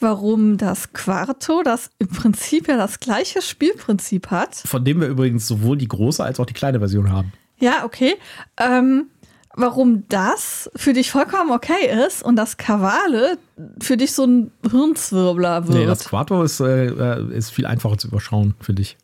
warum 0.00 0.56
das 0.56 0.92
Quarto, 0.92 1.62
das 1.62 1.90
im 1.98 2.08
Prinzip 2.08 2.68
ja 2.68 2.76
das 2.76 3.00
gleiche 3.00 3.42
Spielprinzip 3.42 4.30
hat. 4.30 4.54
Von 4.54 4.84
dem 4.84 5.00
wir 5.00 5.08
übrigens 5.08 5.46
sowohl 5.46 5.76
die 5.76 5.88
große 5.88 6.22
als 6.22 6.40
auch 6.40 6.46
die 6.46 6.54
kleine 6.54 6.78
Version 6.78 7.10
haben. 7.10 7.32
Ja, 7.58 7.84
okay. 7.84 8.16
Ähm, 8.56 9.06
warum 9.54 10.04
das 10.08 10.70
für 10.76 10.92
dich 10.92 11.10
vollkommen 11.10 11.50
okay 11.50 12.06
ist 12.06 12.22
und 12.22 12.36
das 12.36 12.56
Kavale 12.56 13.38
für 13.80 13.96
dich 13.96 14.12
so 14.12 14.24
ein 14.24 14.50
Hirnzwirbler 14.68 15.66
wird. 15.68 15.78
Nee, 15.78 15.86
das 15.86 16.04
Quarto 16.04 16.42
ist, 16.42 16.60
äh, 16.60 17.22
ist 17.34 17.50
viel 17.50 17.66
einfacher 17.66 17.98
zu 17.98 18.08
überschauen, 18.08 18.54
finde 18.60 18.82
ich. 18.82 18.96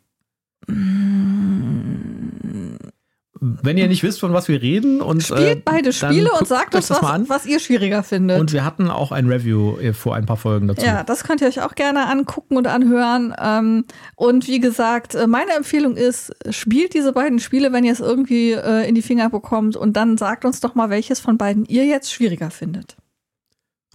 Wenn 3.39 3.77
ihr 3.77 3.87
nicht 3.87 4.03
wisst, 4.03 4.19
von 4.19 4.33
was 4.33 4.47
wir 4.47 4.61
reden 4.61 5.01
und 5.01 5.23
Spielt 5.23 5.57
äh, 5.57 5.61
beide 5.63 5.91
dann 5.91 5.93
Spiele 5.93 6.31
und 6.31 6.47
sagt 6.47 6.75
uns, 6.75 6.89
was, 6.89 7.29
was 7.29 7.45
ihr 7.45 7.59
schwieriger 7.59 8.03
findet. 8.03 8.39
Und 8.39 8.53
wir 8.53 8.63
hatten 8.63 8.89
auch 8.89 9.11
ein 9.11 9.27
Review 9.27 9.77
äh, 9.77 9.93
vor 9.93 10.15
ein 10.15 10.25
paar 10.25 10.37
Folgen 10.37 10.67
dazu. 10.67 10.85
Ja, 10.85 11.03
das 11.03 11.23
könnt 11.23 11.41
ihr 11.41 11.47
euch 11.47 11.61
auch 11.61 11.75
gerne 11.75 12.07
angucken 12.07 12.57
und 12.57 12.67
anhören. 12.67 13.33
Ähm, 13.39 13.85
und 14.15 14.47
wie 14.47 14.59
gesagt, 14.59 15.15
äh, 15.15 15.27
meine 15.27 15.53
Empfehlung 15.53 15.95
ist, 15.95 16.33
spielt 16.49 16.93
diese 16.93 17.13
beiden 17.13 17.39
Spiele, 17.39 17.73
wenn 17.73 17.83
ihr 17.83 17.93
es 17.93 17.99
irgendwie 17.99 18.51
äh, 18.51 18.87
in 18.87 18.95
die 18.95 19.01
Finger 19.01 19.29
bekommt 19.29 19.75
und 19.75 19.97
dann 19.97 20.17
sagt 20.17 20.45
uns 20.45 20.59
doch 20.59 20.75
mal, 20.75 20.89
welches 20.89 21.19
von 21.19 21.37
beiden 21.37 21.65
ihr 21.65 21.85
jetzt 21.85 22.11
schwieriger 22.11 22.49
findet. 22.49 22.97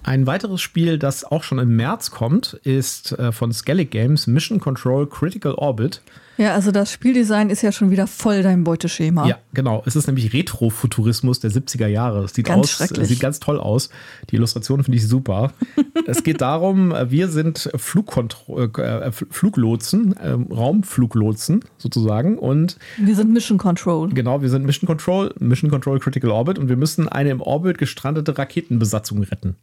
Ein 0.05 0.26
weiteres 0.26 0.61
Spiel, 0.61 0.98
das 0.98 1.24
auch 1.24 1.44
schon 1.44 1.59
im 1.59 1.76
März 1.76 2.11
kommt, 2.11 2.55
ist 2.64 3.12
äh, 3.18 3.31
von 3.31 3.52
Skellig 3.52 3.90
Games 3.90 4.26
Mission 4.26 4.59
Control 4.59 5.09
Critical 5.09 5.55
Orbit. 5.55 6.02
Ja, 6.38 6.55
also 6.55 6.71
das 6.71 6.90
Spieldesign 6.90 7.51
ist 7.51 7.62
ja 7.62 7.73
schon 7.73 7.90
wieder 7.90 8.07
voll 8.07 8.42
dein 8.42 8.64
Beuteschema. 8.64 9.27
Ja, 9.27 9.38
genau. 9.53 9.83
Es 9.87 9.97
ist 9.97 10.07
nämlich 10.07 10.33
Retrofuturismus 10.33 11.40
der 11.40 11.51
70er 11.51 11.87
Jahre. 11.87 12.25
Es 12.25 12.35
sieht, 12.35 12.47
Ganz 12.47 12.61
aus, 12.64 12.71
schrecklich. 12.71 13.09
sieht 13.09 13.21
ganz 13.21 13.38
toll 13.38 13.59
aus. 13.61 13.90
Die 14.31 14.37
Illustration 14.37 14.83
finde 14.83 14.97
ich 14.99 15.07
super. 15.07 15.53
es 16.07 16.23
geht 16.23 16.40
darum, 16.40 16.92
äh, 16.92 17.11
wir 17.11 17.29
sind 17.29 17.71
Flugkontro 17.77 18.62
äh, 18.64 19.12
Fluglotsen, 19.12 20.16
äh, 20.16 20.31
Raumfluglotsen 20.31 21.64
sozusagen. 21.79 22.38
Und 22.38 22.79
Wir 22.99 23.14
sind 23.14 23.31
Mission 23.33 23.59
Control. 23.59 24.09
genau, 24.11 24.42
wir 24.42 24.49
sind 24.49 24.64
Mission 24.64 24.87
Control, 24.87 25.35
Mission 25.38 25.71
Control 25.71 25.99
Critical 26.01 26.31
Orbit 26.31 26.59
und 26.59 26.68
wir 26.68 26.77
müssen 26.77 27.09
eine 27.09 27.31
im 27.31 27.40
Orbit 27.40 27.79
gestrandete 27.79 28.37
Raketenbesatzung 28.37 29.23
retten. 29.23 29.57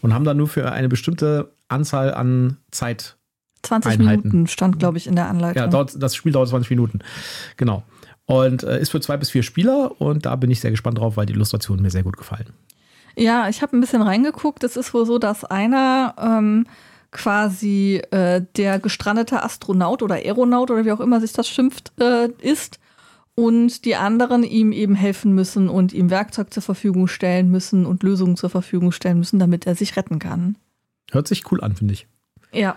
Und 0.00 0.14
haben 0.14 0.24
dann 0.24 0.36
nur 0.36 0.46
für 0.46 0.70
eine 0.70 0.88
bestimmte 0.88 1.52
Anzahl 1.68 2.14
an 2.14 2.58
Zeit 2.70 3.16
20 3.62 3.92
Einheiten. 3.92 4.28
Minuten 4.28 4.46
stand, 4.46 4.78
glaube 4.78 4.98
ich, 4.98 5.06
in 5.06 5.16
der 5.16 5.28
Anleitung. 5.28 5.62
Ja, 5.62 5.68
dauert, 5.68 6.00
das 6.00 6.14
Spiel 6.14 6.32
dauert 6.32 6.48
20 6.48 6.70
Minuten. 6.70 7.00
Genau. 7.56 7.82
Und 8.26 8.62
äh, 8.62 8.80
ist 8.80 8.90
für 8.90 9.00
zwei 9.00 9.16
bis 9.16 9.30
vier 9.30 9.42
Spieler 9.42 10.00
und 10.00 10.26
da 10.26 10.36
bin 10.36 10.50
ich 10.50 10.60
sehr 10.60 10.70
gespannt 10.70 10.98
drauf, 10.98 11.16
weil 11.16 11.26
die 11.26 11.32
Illustrationen 11.32 11.82
mir 11.82 11.90
sehr 11.90 12.02
gut 12.02 12.16
gefallen. 12.16 12.52
Ja, 13.16 13.48
ich 13.48 13.62
habe 13.62 13.76
ein 13.76 13.80
bisschen 13.80 14.02
reingeguckt. 14.02 14.64
Es 14.64 14.76
ist 14.76 14.94
wohl 14.94 15.04
so, 15.04 15.18
dass 15.18 15.44
einer 15.44 16.14
ähm, 16.18 16.66
quasi 17.10 18.00
äh, 18.10 18.42
der 18.56 18.78
gestrandete 18.78 19.42
Astronaut 19.42 20.02
oder 20.02 20.16
Aeronaut 20.16 20.70
oder 20.70 20.84
wie 20.84 20.92
auch 20.92 21.00
immer 21.00 21.20
sich 21.20 21.32
das 21.32 21.48
schimpft, 21.48 21.92
äh, 22.00 22.28
ist 22.40 22.78
und 23.34 23.84
die 23.84 23.96
anderen 23.96 24.42
ihm 24.42 24.72
eben 24.72 24.94
helfen 24.94 25.34
müssen 25.34 25.68
und 25.68 25.92
ihm 25.92 26.10
Werkzeug 26.10 26.52
zur 26.52 26.62
Verfügung 26.62 27.08
stellen 27.08 27.50
müssen 27.50 27.86
und 27.86 28.02
Lösungen 28.02 28.36
zur 28.36 28.50
Verfügung 28.50 28.92
stellen 28.92 29.18
müssen, 29.18 29.38
damit 29.38 29.66
er 29.66 29.74
sich 29.74 29.96
retten 29.96 30.18
kann. 30.18 30.56
Hört 31.10 31.28
sich 31.28 31.50
cool 31.50 31.62
an, 31.62 31.76
finde 31.76 31.94
ich. 31.94 32.06
Ja. 32.52 32.76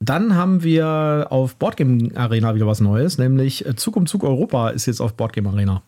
Dann 0.00 0.34
haben 0.34 0.62
wir 0.62 1.28
auf 1.30 1.56
Boardgame 1.56 2.10
Arena 2.16 2.54
wieder 2.54 2.66
was 2.66 2.80
Neues, 2.80 3.16
nämlich 3.18 3.64
Zug 3.76 3.96
um 3.96 4.06
Zug 4.06 4.24
Europa 4.24 4.68
ist 4.70 4.86
jetzt 4.86 5.00
auf 5.00 5.14
Boardgame 5.14 5.48
Arena. 5.48 5.82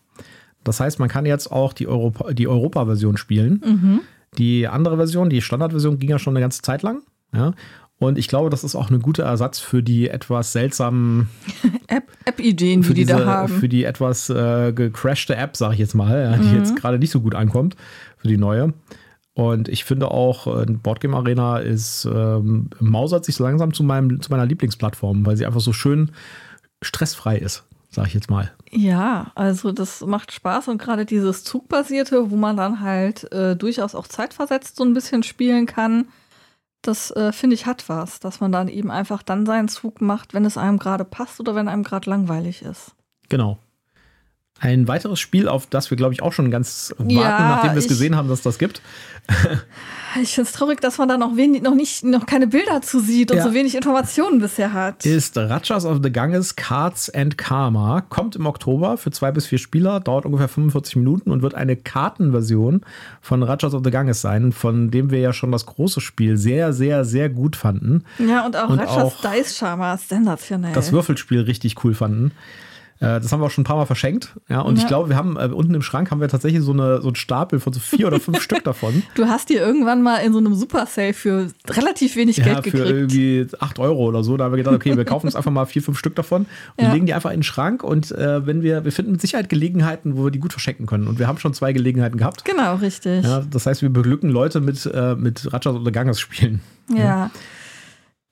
Das 0.63 0.79
heißt, 0.79 0.99
man 0.99 1.09
kann 1.09 1.25
jetzt 1.25 1.51
auch 1.51 1.73
die 1.73 1.87
Europa- 1.87 2.33
die 2.33 2.47
Europa-Version 2.47 3.17
spielen. 3.17 3.61
Mhm. 3.65 3.99
Die 4.37 4.67
andere 4.67 4.97
Version, 4.97 5.29
die 5.29 5.41
Standardversion, 5.41 5.99
ging 5.99 6.09
ja 6.09 6.19
schon 6.19 6.33
eine 6.35 6.41
ganze 6.41 6.61
Zeit 6.61 6.81
lang. 6.81 7.01
Ja. 7.33 7.53
Und 7.97 8.17
ich 8.17 8.27
glaube, 8.27 8.49
das 8.49 8.63
ist 8.63 8.75
auch 8.75 8.89
ein 8.89 9.01
guter 9.01 9.23
Ersatz 9.23 9.59
für 9.59 9.83
die 9.83 10.09
etwas 10.09 10.53
seltsamen 10.53 11.29
App- 11.87 12.11
App-Ideen, 12.25 12.83
für 12.83 12.93
die 12.93 13.01
die 13.01 13.07
diese, 13.07 13.19
da 13.19 13.25
haben. 13.25 13.53
für 13.53 13.67
die 13.69 13.83
etwas 13.83 14.29
äh, 14.29 14.71
gecrashte 14.73 15.35
App, 15.35 15.55
sage 15.57 15.73
ich 15.73 15.79
jetzt 15.79 15.95
mal, 15.95 16.19
ja, 16.31 16.37
die 16.37 16.47
Mhm. 16.47 16.55
jetzt 16.55 16.75
gerade 16.75 16.97
nicht 16.97 17.11
so 17.11 17.19
gut 17.21 17.35
ankommt, 17.35 17.75
für 18.17 18.27
die 18.27 18.37
neue. 18.37 18.73
Und 19.39 19.69
ich 19.69 19.85
finde 19.85 20.11
auch, 20.11 20.47
äh, 20.47 20.65
Boardgame 20.65 21.15
Arena 21.15 21.59
ist, 21.59 22.03
ähm, 22.03 22.69
mausert 22.81 23.23
sich 23.23 23.37
so 23.37 23.45
langsam 23.45 23.73
zu, 23.73 23.83
meinem, 23.83 24.21
zu 24.21 24.31
meiner 24.31 24.45
Lieblingsplattform, 24.45 25.25
weil 25.25 25.37
sie 25.37 25.45
einfach 25.45 25.61
so 25.61 25.71
schön 25.71 26.11
stressfrei 26.81 27.37
ist, 27.37 27.63
sage 27.89 28.09
ich 28.09 28.13
jetzt 28.15 28.29
mal. 28.29 28.51
Ja, 28.69 29.31
also 29.35 29.71
das 29.71 30.01
macht 30.01 30.33
Spaß 30.33 30.67
und 30.67 30.77
gerade 30.77 31.05
dieses 31.05 31.45
Zugbasierte, 31.45 32.31
wo 32.31 32.35
man 32.35 32.57
dann 32.57 32.81
halt 32.81 33.31
äh, 33.31 33.55
durchaus 33.55 33.95
auch 33.95 34.07
zeitversetzt 34.07 34.75
so 34.75 34.83
ein 34.83 34.93
bisschen 34.93 35.23
spielen 35.23 35.67
kann, 35.67 36.09
das 36.81 37.09
äh, 37.11 37.31
finde 37.31 37.53
ich 37.53 37.65
hat 37.65 37.87
was, 37.87 38.19
dass 38.19 38.41
man 38.41 38.51
dann 38.51 38.67
eben 38.67 38.91
einfach 38.91 39.23
dann 39.23 39.45
seinen 39.45 39.69
Zug 39.69 40.01
macht, 40.01 40.33
wenn 40.33 40.43
es 40.43 40.57
einem 40.57 40.79
gerade 40.79 41.05
passt 41.05 41.39
oder 41.39 41.55
wenn 41.55 41.69
einem 41.69 41.83
gerade 41.83 42.09
langweilig 42.09 42.61
ist. 42.61 42.91
Genau. 43.29 43.57
Ein 44.59 44.87
weiteres 44.87 45.19
Spiel, 45.19 45.47
auf 45.47 45.67
das 45.67 45.89
wir, 45.89 45.97
glaube 45.97 46.13
ich, 46.13 46.21
auch 46.21 46.33
schon 46.33 46.51
ganz 46.51 46.93
warten, 46.97 47.09
Ja, 47.11 47.39
nachdem 47.49 47.71
wir 47.71 47.77
es 47.79 47.87
gesehen 47.87 48.15
haben, 48.15 48.27
dass 48.29 48.41
das 48.41 48.57
gibt. 48.59 48.81
Ich 50.23 50.33
finde 50.33 50.49
es 50.49 50.55
traurig, 50.55 50.81
dass 50.81 50.97
man 50.97 51.07
da 51.07 51.19
noch 51.19 51.35
wenig, 51.37 51.61
noch 51.61 51.75
nicht, 51.75 52.03
noch 52.03 52.25
keine 52.25 52.47
Bilder 52.47 52.81
zu 52.81 52.99
sieht 52.99 53.29
und 53.29 53.37
Ja. 53.37 53.43
so 53.43 53.53
wenig 53.53 53.75
Informationen 53.75 54.39
bisher 54.39 54.73
hat. 54.73 55.05
Ist 55.05 55.37
Ratchas 55.37 55.85
of 55.85 55.99
the 56.01 56.11
Ganges 56.11 56.55
Cards 56.55 57.11
and 57.13 57.37
Karma. 57.37 58.01
Kommt 58.09 58.35
im 58.35 58.47
Oktober 58.47 58.97
für 58.97 59.11
zwei 59.11 59.31
bis 59.31 59.45
vier 59.45 59.59
Spieler, 59.59 59.99
dauert 59.99 60.25
ungefähr 60.25 60.47
45 60.47 60.95
Minuten 60.95 61.29
und 61.29 61.43
wird 61.43 61.53
eine 61.53 61.75
Kartenversion 61.75 62.81
von 63.21 63.43
Ratchas 63.43 63.75
of 63.75 63.83
the 63.83 63.91
Ganges 63.91 64.19
sein, 64.21 64.51
von 64.51 64.89
dem 64.89 65.11
wir 65.11 65.19
ja 65.19 65.31
schon 65.31 65.51
das 65.51 65.67
große 65.67 66.01
Spiel 66.01 66.35
sehr, 66.37 66.73
sehr, 66.73 67.05
sehr 67.05 67.29
gut 67.29 67.55
fanden. 67.55 68.03
ja, 68.17 68.47
und 68.47 68.55
auch 68.57 68.69
und 68.69 68.79
Ratchas 68.79 69.13
Dice 69.21 69.55
Charmer 69.57 69.95
sensationell. 69.97 70.73
Das 70.73 70.91
Würfelspiel 70.91 71.41
richtig 71.41 71.83
cool 71.83 71.93
fanden. 71.93 72.31
Äh, 73.01 73.19
Das 73.21 73.31
haben 73.31 73.39
wir 73.41 73.45
auch 73.45 73.51
schon 73.51 73.61
ein 73.61 73.65
paar 73.65 73.77
Mal 73.77 73.85
verschenkt. 73.85 74.35
Ja, 74.49 74.61
und 74.61 74.75
ich 74.75 74.81
Ja. 74.83 74.87
glaube, 74.89 75.09
wir 75.09 75.15
haben 75.15 75.37
äh, 75.37 75.45
unten 75.45 75.73
im 75.73 75.81
Schrank 75.81 76.11
haben 76.11 76.19
wir 76.19 76.27
tatsächlich 76.27 76.61
so, 76.61 76.73
eine, 76.73 77.01
so 77.01 77.07
einen 77.07 77.15
Stapel 77.15 77.59
von 77.59 77.71
so 77.71 77.79
vier 77.79 78.07
oder 78.07 78.19
fünf 78.19 78.41
Stück 78.41 78.63
davon. 78.63 79.03
du 79.15 79.25
hast 79.25 79.49
dir 79.49 79.61
irgendwann 79.61 80.01
mal 80.01 80.17
in 80.17 80.33
so 80.33 80.39
einem 80.39 80.53
Super 80.55 80.85
Sale 80.85 81.13
für 81.13 81.47
relativ 81.69 82.15
wenig 82.17 82.37
Ja, 82.37 82.43
Geld 82.45 82.63
für 82.65 82.71
gekriegt. 82.71 82.89
irgendwie 83.13 83.47
8 83.59 83.79
Euro 83.79 84.05
oder 84.07 84.23
so. 84.23 84.35
Da 84.35 84.45
haben 84.45 84.51
wir 84.51 84.57
gedacht, 84.57 84.75
okay, 84.75 84.97
wir 84.97 85.05
kaufen 85.05 85.27
uns 85.27 85.35
einfach 85.35 85.51
mal 85.51 85.65
vier, 85.65 85.81
fünf 85.81 85.97
Stück 85.97 86.15
davon 86.15 86.45
und 86.75 86.83
Ja. 86.85 86.91
legen 86.91 87.05
die 87.05 87.13
einfach 87.13 87.31
in 87.31 87.37
den 87.37 87.43
Schrank. 87.43 87.83
Und 87.83 88.11
äh, 88.11 88.45
wenn 88.45 88.61
wir, 88.63 88.83
wir 88.83 88.91
finden 88.91 89.11
mit 89.13 89.21
Sicherheit 89.21 89.49
Gelegenheiten, 89.49 90.17
wo 90.17 90.25
wir 90.25 90.31
die 90.31 90.39
gut 90.39 90.51
verschenken 90.51 90.85
können. 90.85 91.07
Und 91.07 91.19
wir 91.19 91.27
haben 91.27 91.37
schon 91.37 91.53
zwei 91.53 91.71
Gelegenheiten 91.73 92.17
gehabt. 92.17 92.43
Genau, 92.45 92.75
richtig. 92.75 93.23
Ja, 93.23 93.41
das 93.49 93.65
heißt, 93.65 93.81
wir 93.81 93.89
beglücken 93.89 94.29
Leute 94.29 94.59
mit, 94.61 94.85
äh, 94.85 95.15
mit 95.15 95.51
Ratchas 95.53 95.75
oder 95.75 95.91
Ganges 95.91 96.19
spielen. 96.19 96.59
Ja. 96.93 97.31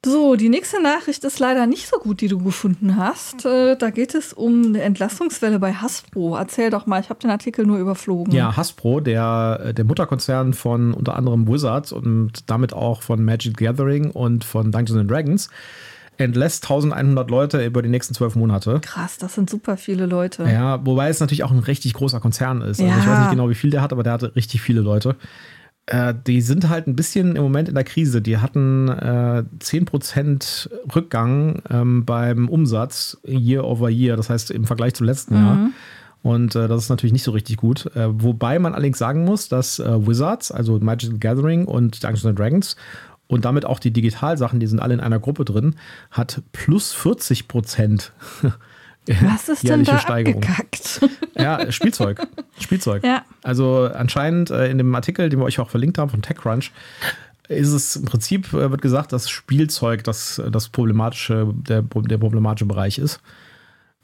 So, 0.10 0.36
die 0.38 0.48
nächste 0.48 0.82
Nachricht 0.82 1.24
ist 1.26 1.38
leider 1.40 1.68
nicht 1.68 1.88
so 1.90 1.98
gut, 1.98 2.22
die 2.22 2.30
du 2.30 2.40
gefunden 2.40 2.96
hast. 2.96 3.46
Äh, 3.46 3.76
da 3.76 3.90
geht 3.90 4.16
es 4.16 4.32
um 4.32 4.68
eine 4.68 4.82
Entlastungswelle 4.82 5.60
bei 5.60 5.74
Hasbro. 5.74 6.38
Erzähl 6.38 6.70
doch 6.70 6.86
mal, 6.86 7.02
ich 7.02 7.10
habe 7.10 7.20
den 7.20 7.30
Artikel 7.30 7.66
nur 7.66 7.78
überflogen. 7.78 8.34
Ja, 8.34 8.56
Hasbro, 8.56 9.02
der, 9.02 9.74
der 9.74 9.84
Mutterkonzern 9.84 10.54
von 10.54 10.94
unter 10.94 11.16
anderem 11.18 11.48
Wizards 11.48 11.92
und 11.92 12.50
damit 12.50 12.72
auch 12.74 13.02
von 13.02 13.24
Magic 13.26 13.56
the 13.60 13.66
Gathering 13.66 14.12
und 14.12 14.46
von 14.46 14.72
Dungeons 14.72 15.00
and 15.02 15.12
Dragons, 15.12 15.50
entlässt 16.18 16.64
1100 16.64 17.30
Leute 17.30 17.66
über 17.66 17.82
die 17.82 17.90
nächsten 17.90 18.14
zwölf 18.14 18.36
Monate. 18.36 18.80
Krass, 18.82 19.18
das 19.18 19.36
sind 19.36 19.50
super 19.50 19.76
viele 19.78 20.06
Leute. 20.06 20.44
Ja, 20.46 20.84
wobei 20.86 21.10
es 21.10 21.20
natürlich 21.20 21.44
auch 21.44 21.52
ein 21.52 21.60
richtig 21.60 21.94
großer 21.94 22.20
Konzern 22.22 22.62
ist. 22.62 22.80
Also 22.80 22.86
ich 22.98 23.06
Ja. 23.06 23.12
weiß 23.12 23.20
nicht 23.20 23.30
genau, 23.32 23.50
wie 23.50 23.56
viel 23.56 23.70
der 23.72 23.82
hat, 23.82 23.92
aber 23.92 24.04
der 24.04 24.14
hatte 24.14 24.36
richtig 24.36 24.62
viele 24.62 24.80
Leute. 24.82 25.16
Äh, 25.88 26.14
die 26.28 26.42
sind 26.42 26.70
halt 26.70 26.88
ein 26.88 26.96
bisschen 26.96 27.36
im 27.36 27.44
Moment 27.44 27.70
in 27.70 27.76
der 27.76 27.84
Krise. 27.84 28.22
Die 28.22 28.38
hatten 28.38 28.90
äh, 28.90 29.44
10% 29.60 30.70
Rückgang 30.96 31.62
ähm, 31.70 32.06
beim 32.06 32.50
Umsatz 32.50 33.18
year 33.26 33.64
over 33.64 33.90
year, 33.90 34.16
das 34.18 34.30
heißt 34.30 34.52
im 34.52 34.66
Vergleich 34.66 34.94
zum 34.94 35.06
letzten 35.06 35.36
Jahr. 35.36 35.70
Und 36.24 36.56
äh, 36.56 36.68
das 36.68 36.84
ist 36.84 36.90
natürlich 36.90 37.14
nicht 37.14 37.24
so 37.24 37.32
richtig 37.32 37.58
gut. 37.58 37.86
Äh, 37.96 38.08
wobei 38.22 38.60
man 38.60 38.74
allerdings 38.74 38.98
sagen 38.98 39.24
muss, 39.24 39.48
dass 39.48 39.80
äh, 39.80 40.08
Wizards, 40.08 40.52
also 40.52 40.78
Magic 40.80 41.12
the 41.12 41.20
Gathering 41.20 41.66
und 41.66 42.04
Dungeons 42.04 42.26
and 42.26 42.38
Dragons 42.38 42.76
und 43.28 43.46
damit 43.46 43.66
auch 43.66 43.80
die 43.80 43.92
Digitalsachen, 43.92 44.60
die 44.60 44.68
sind 44.68 44.82
alle 44.82 44.94
in 44.94 45.00
einer 45.00 45.20
Gruppe 45.20 45.46
drin, 45.46 45.76
hat 46.12 46.42
plus 46.52 46.94
40 46.94 47.48
Prozent 47.48 48.12
Was 49.22 49.50
ist 49.50 49.68
denn 49.68 49.84
da 49.84 50.00
Steigerung. 50.00 50.44
abgekackt? 50.44 51.02
Ja, 51.38 51.72
Spielzeug. 51.72 52.26
Spielzeug. 52.60 53.04
Ja. 53.04 53.24
Also 53.44 53.90
anscheinend 53.94 54.50
äh, 54.50 54.72
in 54.72 54.80
dem 54.80 54.94
Artikel, 54.96 55.30
den 55.30 55.40
wir 55.40 55.46
euch 55.46 55.60
auch 55.60 55.70
verlinkt 55.70 56.00
haben 56.00 56.10
von 56.10 56.24
TechCrunch, 56.24 56.72
ist 57.48 57.72
es 57.72 57.96
im 57.96 58.06
Prinzip, 58.06 58.54
äh, 58.54 58.72
wird 58.72 58.82
gesagt, 58.82 59.14
dass 59.14 59.30
Spielzeug 59.30 60.04
das, 60.04 60.42
das 60.52 60.70
problematische, 60.70 61.54
der, 61.54 61.84
der 61.84 62.18
problematische 62.18 62.66
Bereich 62.66 62.98
ist. 62.98 63.22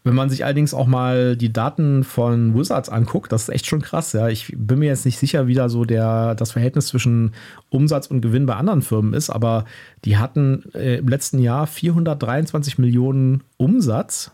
Wenn 0.06 0.16
man 0.16 0.30
sich 0.30 0.44
allerdings 0.44 0.74
auch 0.74 0.86
mal 0.86 1.38
die 1.38 1.54
Daten 1.54 2.04
von 2.04 2.58
Wizards 2.58 2.90
anguckt, 2.90 3.32
das 3.32 3.44
ist 3.44 3.50
echt 3.50 3.68
schon 3.68 3.82
krass. 3.82 4.12
Ja, 4.12 4.28
ich 4.28 4.54
bin 4.56 4.80
mir 4.80 4.88
jetzt 4.88 5.06
nicht 5.06 5.18
sicher, 5.18 5.48
wie 5.48 5.54
da 5.54 5.70
so 5.70 5.86
der, 5.86 6.36
das 6.36 6.52
Verhältnis 6.52 6.88
zwischen 6.88 7.32
Umsatz 7.70 8.08
und 8.08 8.20
Gewinn 8.20 8.46
bei 8.46 8.56
anderen 8.56 8.82
Firmen 8.82 9.14
ist, 9.14 9.30
aber 9.30 9.64
die 10.04 10.18
hatten 10.18 10.66
äh, 10.74 10.98
im 10.98 11.08
letzten 11.08 11.40
Jahr 11.40 11.68
423 11.68 12.78
Millionen 12.78 13.44
Umsatz 13.56 14.32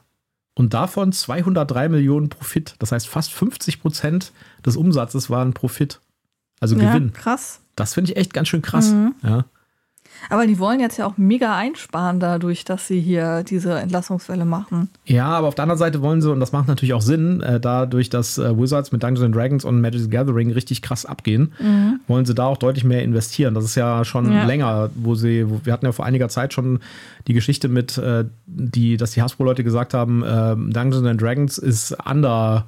und 0.60 0.74
davon 0.74 1.14
203 1.14 1.88
Millionen 1.88 2.28
Profit. 2.28 2.76
Das 2.80 2.92
heißt, 2.92 3.08
fast 3.08 3.32
50 3.32 3.82
Prozent 3.82 4.34
des 4.66 4.76
Umsatzes 4.76 5.30
waren 5.30 5.54
Profit. 5.54 6.02
Also 6.60 6.76
Gewinn. 6.76 7.14
Ja, 7.16 7.22
krass. 7.22 7.62
Das 7.78 7.94
finde 7.94 8.12
ich 8.12 8.18
echt 8.18 8.34
ganz 8.34 8.50
schön 8.50 8.62
krass. 8.62 8.90
Mhm. 8.90 9.16
Ja. 9.24 9.46
Aber 10.30 10.46
die 10.46 10.60
wollen 10.60 10.80
jetzt 10.80 10.98
ja 10.98 11.06
auch 11.06 11.18
mega 11.18 11.56
einsparen 11.56 12.20
dadurch, 12.20 12.66
dass 12.66 12.88
sie 12.88 13.00
hier 13.00 13.44
diese 13.44 13.80
Entlassungswelle 13.80 14.46
machen. 14.46 14.90
Ja, 15.06 15.28
aber 15.28 15.48
auf 15.48 15.56
der 15.56 15.64
anderen 15.64 15.80
Seite 15.80 16.02
wollen 16.02 16.22
sie, 16.22 16.32
und 16.32 16.40
das 16.40 16.52
macht 16.52 16.68
natürlich 16.68 16.94
auch 16.94 17.02
Sinn, 17.02 17.42
äh, 17.42 17.60
dadurch, 17.60 18.10
dass 18.10 18.38
äh, 18.38 18.58
Wizards 18.58 18.92
mit 18.92 19.04
Dungeons 19.04 19.36
Dragons 19.36 19.66
und 19.66 19.82
Magic 19.82 20.02
the 20.02 20.10
Gathering 20.10 20.52
richtig 20.52 20.82
krass 20.82 21.06
abgehen, 21.06 21.54
mhm. 21.60 22.00
wollen 22.08 22.26
sie 22.26 22.36
da 22.36 22.46
auch 22.46 22.58
deutlich 22.58 22.84
mehr 22.84 23.04
investieren. 23.04 23.54
Das 23.54 23.64
ist 23.64 23.76
ja 23.76 24.04
schon 24.06 24.32
ja. 24.32 24.44
länger, 24.46 24.90
wo 24.96 25.16
sie, 25.16 25.50
wo, 25.50 25.62
wir 25.64 25.74
hatten 25.74 25.86
ja 25.86 25.92
vor 25.92 26.06
einiger 26.06 26.30
Zeit 26.30 26.54
schon 26.54 26.80
die 27.28 27.34
Geschichte 27.34 27.70
mit, 27.70 27.98
äh, 27.98 28.26
die, 28.46 28.98
dass 28.98 29.12
die 29.12 29.22
Hasbro-Leute 29.22 29.64
gesagt 29.64 29.94
haben, 29.94 30.24
äh, 30.24 30.56
Dungeons 30.56 31.18
Dragons 31.18 31.58
ist 31.58 31.96
under 32.06 32.66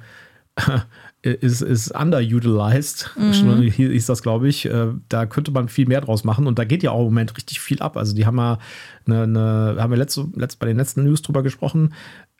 ist, 1.22 1.62
ist 1.62 1.90
underutilized, 1.92 3.10
mhm. 3.16 3.62
hieß 3.62 4.06
das, 4.06 4.22
glaube 4.22 4.48
ich. 4.48 4.66
Äh, 4.66 4.88
da 5.08 5.26
könnte 5.26 5.52
man 5.52 5.68
viel 5.68 5.86
mehr 5.86 6.00
draus 6.00 6.24
machen 6.24 6.46
und 6.48 6.58
da 6.58 6.64
geht 6.64 6.82
ja 6.82 6.90
auch 6.90 7.00
im 7.00 7.06
Moment 7.06 7.36
richtig 7.36 7.60
viel 7.60 7.80
ab. 7.80 7.96
Also 7.96 8.14
die 8.14 8.26
haben 8.26 8.38
ja 8.38 8.58
eine, 9.06 9.22
eine 9.22 9.76
haben 9.78 9.90
wir 9.90 9.98
letzte, 9.98 10.26
letzte, 10.34 10.58
bei 10.58 10.66
den 10.66 10.76
letzten 10.76 11.04
News 11.04 11.22
drüber 11.22 11.42
gesprochen. 11.42 11.94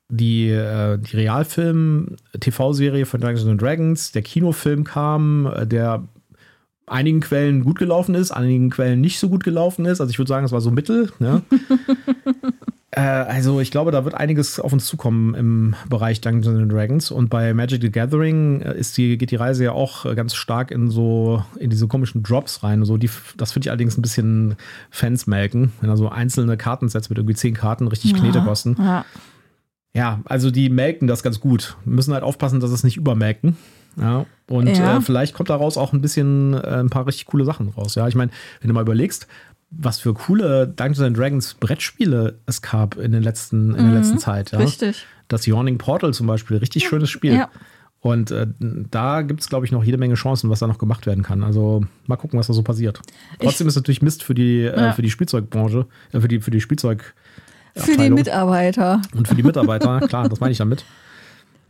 Die, 0.08 0.48
äh, 0.50 0.98
die 0.98 1.16
Realfilm-TV-Serie 1.16 3.06
von 3.06 3.20
Dungeons 3.20 3.60
Dragons, 3.60 4.12
der 4.12 4.22
Kinofilm 4.22 4.84
kam, 4.84 5.46
äh, 5.46 5.66
der 5.66 6.06
einigen 6.86 7.20
Quellen 7.20 7.64
gut 7.64 7.78
gelaufen 7.78 8.14
ist, 8.14 8.32
einigen 8.32 8.70
Quellen 8.70 9.00
nicht 9.00 9.18
so 9.18 9.28
gut 9.28 9.44
gelaufen 9.44 9.86
ist. 9.86 10.00
Also 10.00 10.10
ich 10.10 10.18
würde 10.18 10.28
sagen, 10.28 10.44
es 10.44 10.52
war 10.52 10.60
so 10.60 10.70
mittel. 10.70 11.10
Ne? 11.18 11.42
Äh, 12.94 13.00
also 13.00 13.60
ich 13.60 13.70
glaube, 13.70 13.90
da 13.90 14.04
wird 14.04 14.14
einiges 14.14 14.60
auf 14.60 14.72
uns 14.72 14.86
zukommen 14.86 15.34
im 15.34 15.74
Bereich 15.88 16.20
Dungeons 16.20 16.70
Dragons. 16.70 17.10
Und 17.10 17.30
bei 17.30 17.54
Magic 17.54 17.80
the 17.80 17.90
Gathering 17.90 18.60
äh, 18.60 18.78
ist 18.78 18.96
die, 18.98 19.16
geht 19.16 19.30
die 19.30 19.36
Reise 19.36 19.64
ja 19.64 19.72
auch 19.72 20.04
äh, 20.04 20.14
ganz 20.14 20.34
stark 20.34 20.70
in 20.70 20.90
so, 20.90 21.42
in 21.58 21.70
diese 21.70 21.88
komischen 21.88 22.22
Drops 22.22 22.62
rein. 22.62 22.84
So 22.84 22.98
die, 22.98 23.10
das 23.36 23.52
finde 23.52 23.66
ich 23.66 23.70
allerdings 23.70 23.96
ein 23.96 24.02
bisschen 24.02 24.56
Fans 24.90 25.26
melken, 25.26 25.72
wenn 25.80 25.88
da 25.88 25.96
so 25.96 26.10
einzelne 26.10 26.56
Kartensets 26.58 27.08
mit 27.08 27.18
irgendwie 27.18 27.34
zehn 27.34 27.54
Karten 27.54 27.88
richtig 27.88 28.14
Knete 28.14 28.38
ja, 28.38 28.44
kosten. 28.44 28.76
Ja. 28.78 29.04
ja. 29.94 30.20
also 30.26 30.50
die 30.50 30.68
melken 30.68 31.08
das 31.08 31.22
ganz 31.22 31.40
gut. 31.40 31.76
Wir 31.86 31.94
müssen 31.94 32.12
halt 32.12 32.24
aufpassen, 32.24 32.60
dass 32.60 32.70
es 32.70 32.84
nicht 32.84 32.98
übermelken. 32.98 33.56
Ja, 33.96 34.24
und 34.48 34.68
ja. 34.68 34.98
Äh, 34.98 35.00
vielleicht 35.00 35.34
kommt 35.34 35.50
daraus 35.50 35.76
auch 35.76 35.92
ein 35.92 36.00
bisschen 36.00 36.54
äh, 36.54 36.80
ein 36.80 36.90
paar 36.90 37.06
richtig 37.06 37.26
coole 37.26 37.44
Sachen 37.44 37.68
raus. 37.68 37.94
Ja, 37.94 38.08
ich 38.08 38.14
meine, 38.14 38.30
wenn 38.60 38.68
du 38.68 38.74
mal 38.74 38.80
überlegst, 38.80 39.26
was 39.72 39.98
für 39.98 40.14
coole 40.14 40.68
Dungeons 40.68 41.16
Dragons 41.16 41.54
Brettspiele 41.54 42.38
es 42.46 42.62
gab 42.62 42.96
in, 42.96 43.12
den 43.12 43.22
letzten, 43.22 43.70
in 43.70 43.76
der 43.76 43.84
mhm, 43.84 43.94
letzten 43.94 44.18
Zeit. 44.18 44.52
Ja? 44.52 44.58
Richtig. 44.58 45.06
Das 45.28 45.46
Yawning 45.46 45.78
Portal 45.78 46.12
zum 46.12 46.26
Beispiel, 46.26 46.58
richtig 46.58 46.86
schönes 46.86 47.10
Spiel. 47.10 47.34
Ja. 47.34 47.50
Und 48.00 48.32
äh, 48.32 48.48
da 48.58 49.22
gibt 49.22 49.40
es, 49.40 49.48
glaube 49.48 49.64
ich, 49.64 49.72
noch 49.72 49.84
jede 49.84 49.96
Menge 49.96 50.14
Chancen, 50.14 50.50
was 50.50 50.58
da 50.58 50.66
noch 50.66 50.78
gemacht 50.78 51.06
werden 51.06 51.22
kann. 51.22 51.44
Also 51.44 51.84
mal 52.06 52.16
gucken, 52.16 52.38
was 52.38 52.48
da 52.48 52.52
so 52.52 52.62
passiert. 52.62 53.00
Trotzdem 53.38 53.66
ich, 53.66 53.72
ist 53.72 53.76
natürlich 53.76 54.02
Mist 54.02 54.24
für 54.24 54.34
die, 54.34 54.62
äh, 54.62 54.76
ja. 54.76 54.90
äh, 54.90 54.92
für 54.92 55.02
die 55.02 55.10
Spielzeugbranche, 55.10 55.86
äh, 56.12 56.20
für 56.20 56.28
die, 56.28 56.40
für 56.40 56.50
die 56.50 56.60
Spielzeug. 56.60 57.14
Für 57.74 57.96
die 57.96 58.10
Mitarbeiter. 58.10 59.00
Und 59.14 59.28
für 59.28 59.36
die 59.36 59.44
Mitarbeiter, 59.44 60.00
klar, 60.08 60.28
das 60.28 60.40
meine 60.40 60.52
ich 60.52 60.58
damit. 60.58 60.84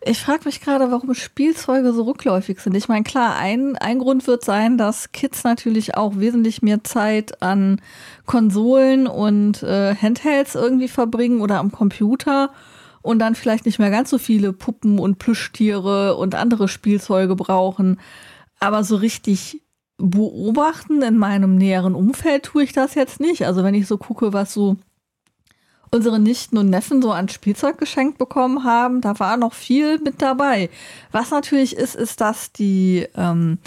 Ich 0.05 0.21
frage 0.21 0.47
mich 0.47 0.61
gerade, 0.61 0.91
warum 0.91 1.15
Spielzeuge 1.15 1.93
so 1.93 2.03
rückläufig 2.03 2.59
sind. 2.59 2.77
Ich 2.77 2.89
meine, 2.89 3.05
klar, 3.05 3.37
ein, 3.37 3.77
ein 3.77 4.01
Grund 4.01 4.27
wird 4.27 4.45
sein, 4.45 4.77
dass 4.77 5.13
Kids 5.13 5.45
natürlich 5.45 5.97
auch 5.97 6.17
wesentlich 6.17 6.61
mehr 6.61 6.83
Zeit 6.83 7.41
an 7.41 7.81
Konsolen 8.27 9.07
und 9.07 9.63
äh, 9.63 9.95
Handhelds 9.95 10.57
irgendwie 10.57 10.89
verbringen 10.89 11.41
oder 11.41 11.59
am 11.61 11.71
Computer 11.71 12.51
und 13.03 13.21
dann 13.21 13.37
vielleicht 13.37 13.65
nicht 13.65 13.79
mehr 13.79 13.91
ganz 13.91 14.11
so 14.11 14.19
viele 14.19 14.53
Puppen 14.53 14.99
und 14.99 15.19
Plüschtiere 15.19 16.17
und 16.17 16.35
andere 16.35 16.67
Spielzeuge 16.67 17.37
brauchen. 17.37 18.01
Aber 18.59 18.83
so 18.83 18.97
richtig 18.97 19.63
beobachten 19.99 21.03
in 21.03 21.17
meinem 21.17 21.57
näheren 21.57 21.95
Umfeld 21.95 22.45
tue 22.45 22.65
ich 22.65 22.73
das 22.73 22.97
jetzt 22.97 23.21
nicht. 23.21 23.47
Also 23.47 23.63
wenn 23.63 23.75
ich 23.75 23.87
so 23.87 23.99
gucke, 23.99 24.33
was 24.33 24.53
so 24.53 24.79
unsere 25.95 26.19
Nichten 26.19 26.57
und 26.57 26.71
Neffen 26.71 27.03
so 27.03 27.13
an 27.13 27.29
Spielzeug 27.29 27.79
geschenkt 27.79 28.17
bekommen 28.19 28.65
haben, 28.65 29.03
da 29.03 29.19
war 29.21 29.37
noch 29.37 29.53
viel 29.53 29.99
mit 29.99 30.23
dabei. 30.23 30.71
Was 31.13 31.31
natürlich 31.31 31.77
ist, 31.77 31.95
ist, 31.95 32.21
dass 32.21 32.51
die, 32.51 33.07
ähm, 33.15 33.59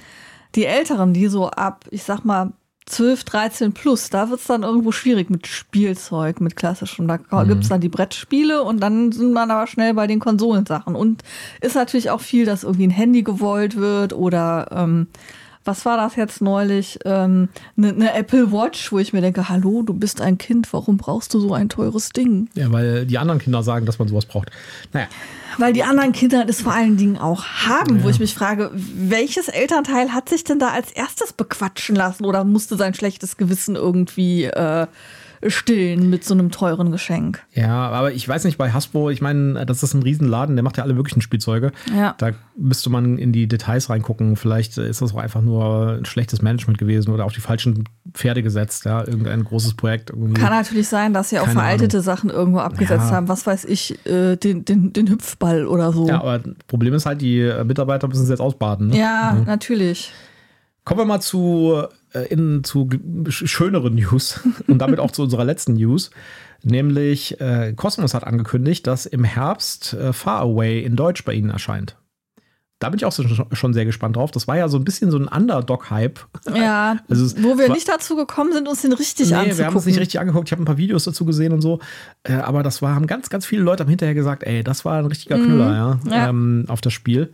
die 0.55 0.65
Älteren, 0.65 1.13
die 1.13 1.27
so 1.27 1.49
ab, 1.49 1.85
ich 1.91 2.03
sag 2.03 2.25
mal, 2.25 2.51
12, 2.87 3.23
13 3.23 3.73
plus, 3.73 4.09
da 4.09 4.29
wird 4.29 4.39
es 4.39 4.47
dann 4.47 4.63
irgendwo 4.63 4.91
schwierig 4.91 5.29
mit 5.29 5.47
Spielzeug, 5.47 6.39
mit 6.39 6.55
klassischem. 6.55 7.07
Da 7.07 7.17
mhm. 7.17 7.47
gibt 7.47 7.63
es 7.63 7.69
dann 7.69 7.81
die 7.81 7.89
Brettspiele 7.89 8.61
und 8.63 8.79
dann 8.79 9.11
sind 9.11 9.33
man 9.33 9.49
aber 9.49 9.65
schnell 9.65 9.93
bei 9.95 10.05
den 10.05 10.19
Konsolensachen. 10.19 10.95
Und 10.95 11.23
ist 11.61 11.75
natürlich 11.75 12.11
auch 12.11 12.21
viel, 12.21 12.45
dass 12.45 12.63
irgendwie 12.63 12.87
ein 12.87 12.91
Handy 12.91 13.23
gewollt 13.23 13.75
wird 13.75 14.13
oder 14.13 14.67
ähm, 14.71 15.07
was 15.65 15.85
war 15.85 15.97
das 15.97 16.15
jetzt 16.15 16.41
neulich? 16.41 16.99
Ähm, 17.05 17.49
eine, 17.77 17.93
ne 17.93 18.13
Apple 18.13 18.51
Watch, 18.51 18.91
wo 18.91 18.99
ich 18.99 19.13
mir 19.13 19.21
denke, 19.21 19.49
hallo, 19.49 19.81
du 19.81 19.93
bist 19.93 20.21
ein 20.21 20.37
Kind, 20.37 20.71
warum 20.71 20.97
brauchst 20.97 21.33
du 21.33 21.39
so 21.39 21.53
ein 21.53 21.69
teures 21.69 22.09
Ding? 22.09 22.49
Ja, 22.53 22.71
weil 22.71 23.05
die 23.05 23.17
anderen 23.17 23.39
Kinder 23.39 23.63
sagen, 23.63 23.85
dass 23.85 23.99
man 23.99 24.07
sowas 24.07 24.25
braucht. 24.25 24.51
Naja. 24.93 25.07
Weil 25.57 25.73
die 25.73 25.83
anderen 25.83 26.11
Kinder 26.11 26.45
das 26.45 26.61
vor 26.61 26.73
allen 26.73 26.97
Dingen 26.97 27.17
auch 27.17 27.45
haben, 27.45 27.97
ja. 27.97 28.03
wo 28.03 28.09
ich 28.09 28.19
mich 28.19 28.33
frage, 28.33 28.71
welches 28.73 29.47
Elternteil 29.47 30.13
hat 30.13 30.29
sich 30.29 30.43
denn 30.43 30.59
da 30.59 30.69
als 30.69 30.91
erstes 30.91 31.33
bequatschen 31.33 31.95
lassen 31.95 32.25
oder 32.25 32.43
musste 32.43 32.77
sein 32.77 32.93
schlechtes 32.93 33.37
Gewissen 33.37 33.75
irgendwie 33.75 34.45
äh, 34.45 34.87
stillen 35.47 36.09
mit 36.09 36.23
so 36.23 36.33
einem 36.33 36.51
teuren 36.51 36.91
Geschenk. 36.91 37.43
Ja, 37.53 37.89
aber 37.89 38.11
ich 38.11 38.27
weiß 38.27 38.43
nicht, 38.45 38.57
bei 38.57 38.71
Hasbro, 38.71 39.09
ich 39.09 39.21
meine, 39.21 39.65
das 39.65 39.83
ist 39.83 39.93
ein 39.93 40.03
Riesenladen, 40.03 40.55
der 40.55 40.63
macht 40.63 40.77
ja 40.77 40.83
alle 40.83 40.93
möglichen 40.93 41.21
Spielzeuge. 41.21 41.71
Ja. 41.95 42.15
Da 42.17 42.31
müsste 42.57 42.89
man 42.89 43.17
in 43.17 43.31
die 43.31 43.47
Details 43.47 43.89
reingucken. 43.89 44.35
Vielleicht 44.35 44.77
ist 44.77 45.01
das 45.01 45.13
auch 45.13 45.19
einfach 45.19 45.41
nur 45.41 45.97
ein 45.99 46.05
schlechtes 46.05 46.41
Management 46.41 46.77
gewesen 46.77 47.11
oder 47.11 47.25
auf 47.25 47.33
die 47.33 47.41
falschen 47.41 47.83
Pferde 48.13 48.43
gesetzt, 48.43 48.85
ja, 48.85 49.05
irgendein 49.05 49.43
großes 49.43 49.75
Projekt. 49.75 50.09
Irgendwie. 50.09 50.39
Kann 50.39 50.51
natürlich 50.51 50.87
sein, 50.87 51.13
dass 51.13 51.29
sie 51.29 51.39
auch 51.39 51.47
veraltete 51.47 51.97
Ahnung. 51.97 52.05
Sachen 52.05 52.29
irgendwo 52.29 52.59
abgesetzt 52.59 53.09
ja. 53.09 53.15
haben, 53.15 53.27
was 53.27 53.45
weiß 53.45 53.65
ich, 53.65 54.05
äh, 54.05 54.35
den, 54.35 54.65
den, 54.65 54.93
den 54.93 55.09
Hüpfball 55.09 55.67
oder 55.67 55.91
so. 55.91 56.07
Ja, 56.07 56.21
aber 56.21 56.41
Problem 56.67 56.93
ist 56.93 57.05
halt, 57.05 57.21
die 57.21 57.51
Mitarbeiter 57.65 58.07
müssen 58.07 58.23
es 58.23 58.29
jetzt 58.29 58.41
ausbaden. 58.41 58.87
Ne? 58.87 58.97
Ja, 58.97 59.37
mhm. 59.37 59.45
natürlich. 59.45 60.11
Kommen 60.83 60.99
wir 60.99 61.05
mal 61.05 61.19
zu 61.19 61.83
äh, 62.15 62.27
in, 62.27 62.63
zu 62.63 62.89
schöneren 63.29 63.95
News 63.95 64.39
und 64.67 64.79
damit 64.79 64.99
auch 64.99 65.11
zu 65.11 65.23
unserer 65.23 65.45
letzten 65.45 65.73
News. 65.73 66.11
Nämlich 66.63 67.39
äh, 67.39 67.73
Cosmos 67.75 68.13
hat 68.13 68.23
angekündigt, 68.23 68.87
dass 68.87 69.05
im 69.05 69.23
Herbst 69.23 69.93
äh, 69.93 70.13
Far 70.13 70.41
Away 70.41 70.81
in 70.83 70.95
Deutsch 70.95 71.23
bei 71.23 71.33
ihnen 71.33 71.49
erscheint. 71.51 71.97
Da 72.79 72.89
bin 72.89 72.97
ich 72.97 73.05
auch 73.05 73.11
so, 73.13 73.23
schon 73.53 73.73
sehr 73.73 73.85
gespannt 73.85 74.17
drauf. 74.17 74.31
Das 74.31 74.49
war 74.49 74.57
ja 74.57 74.67
so 74.67 74.77
ein 74.77 74.83
bisschen 74.83 75.09
so 75.09 75.17
ein 75.17 75.27
Underdog-Hype. 75.27 76.19
Ja, 76.53 76.97
also 77.09 77.37
wo 77.41 77.57
wir 77.57 77.69
war, 77.69 77.75
nicht 77.75 77.87
dazu 77.87 78.17
gekommen 78.17 78.51
sind, 78.51 78.67
uns 78.67 78.81
den 78.81 78.91
richtig 78.91 79.29
nee, 79.29 79.35
anzugucken. 79.35 79.57
wir 79.57 79.65
haben 79.65 79.75
uns 79.75 79.85
nicht 79.85 79.99
richtig 79.99 80.19
angeguckt. 80.19 80.49
Ich 80.49 80.51
habe 80.51 80.61
ein 80.61 80.65
paar 80.65 80.77
Videos 80.77 81.05
dazu 81.05 81.23
gesehen 81.23 81.53
und 81.53 81.61
so. 81.61 81.79
Äh, 82.23 82.33
aber 82.33 82.63
das 82.63 82.81
war, 82.81 82.93
haben 82.93 83.07
ganz, 83.07 83.29
ganz 83.29 83.45
viele 83.45 83.61
Leute 83.61 83.83
am 83.83 83.89
hinterher 83.89 84.13
gesagt, 84.13 84.43
ey, 84.43 84.61
das 84.61 84.83
war 84.83 84.99
ein 84.99 85.05
richtiger 85.05 85.35
Knüller, 85.35 85.99
mhm, 86.03 86.09
ja, 86.09 86.17
ja. 86.17 86.29
Ähm, 86.29 86.65
auf 86.67 86.81
das 86.81 86.91
Spiel. 86.91 87.31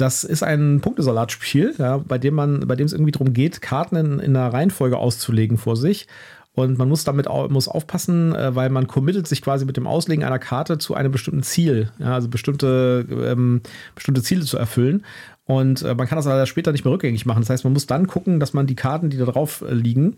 Das 0.00 0.24
ist 0.24 0.42
ein 0.42 0.80
Punktesalatspiel, 0.80 1.74
ja, 1.76 1.98
bei 1.98 2.16
dem 2.16 2.34
man, 2.34 2.66
bei 2.66 2.74
dem 2.74 2.86
es 2.86 2.92
irgendwie 2.94 3.12
darum 3.12 3.34
geht, 3.34 3.60
Karten 3.60 3.96
in, 3.96 4.18
in 4.18 4.34
einer 4.34 4.52
Reihenfolge 4.52 4.96
auszulegen 4.96 5.58
vor 5.58 5.76
sich. 5.76 6.06
Und 6.52 6.78
man 6.78 6.88
muss 6.88 7.04
damit 7.04 7.28
auch, 7.28 7.48
muss 7.48 7.68
aufpassen, 7.68 8.34
äh, 8.34 8.54
weil 8.54 8.70
man 8.70 8.86
committet 8.86 9.28
sich 9.28 9.42
quasi 9.42 9.66
mit 9.66 9.76
dem 9.76 9.86
Auslegen 9.86 10.24
einer 10.24 10.38
Karte 10.38 10.78
zu 10.78 10.94
einem 10.94 11.12
bestimmten 11.12 11.42
Ziel, 11.42 11.90
ja, 11.98 12.14
also 12.14 12.28
bestimmte, 12.28 13.06
ähm, 13.10 13.60
bestimmte 13.94 14.22
Ziele 14.22 14.42
zu 14.42 14.56
erfüllen. 14.56 15.04
Und 15.44 15.82
äh, 15.82 15.94
man 15.94 16.06
kann 16.06 16.16
das 16.16 16.26
aber 16.26 16.46
später 16.46 16.72
nicht 16.72 16.84
mehr 16.84 16.92
rückgängig 16.92 17.26
machen. 17.26 17.42
Das 17.42 17.50
heißt, 17.50 17.64
man 17.64 17.72
muss 17.72 17.86
dann 17.86 18.06
gucken, 18.06 18.40
dass 18.40 18.54
man 18.54 18.66
die 18.66 18.76
Karten, 18.76 19.10
die 19.10 19.18
da 19.18 19.26
drauf 19.26 19.64
liegen, 19.68 20.16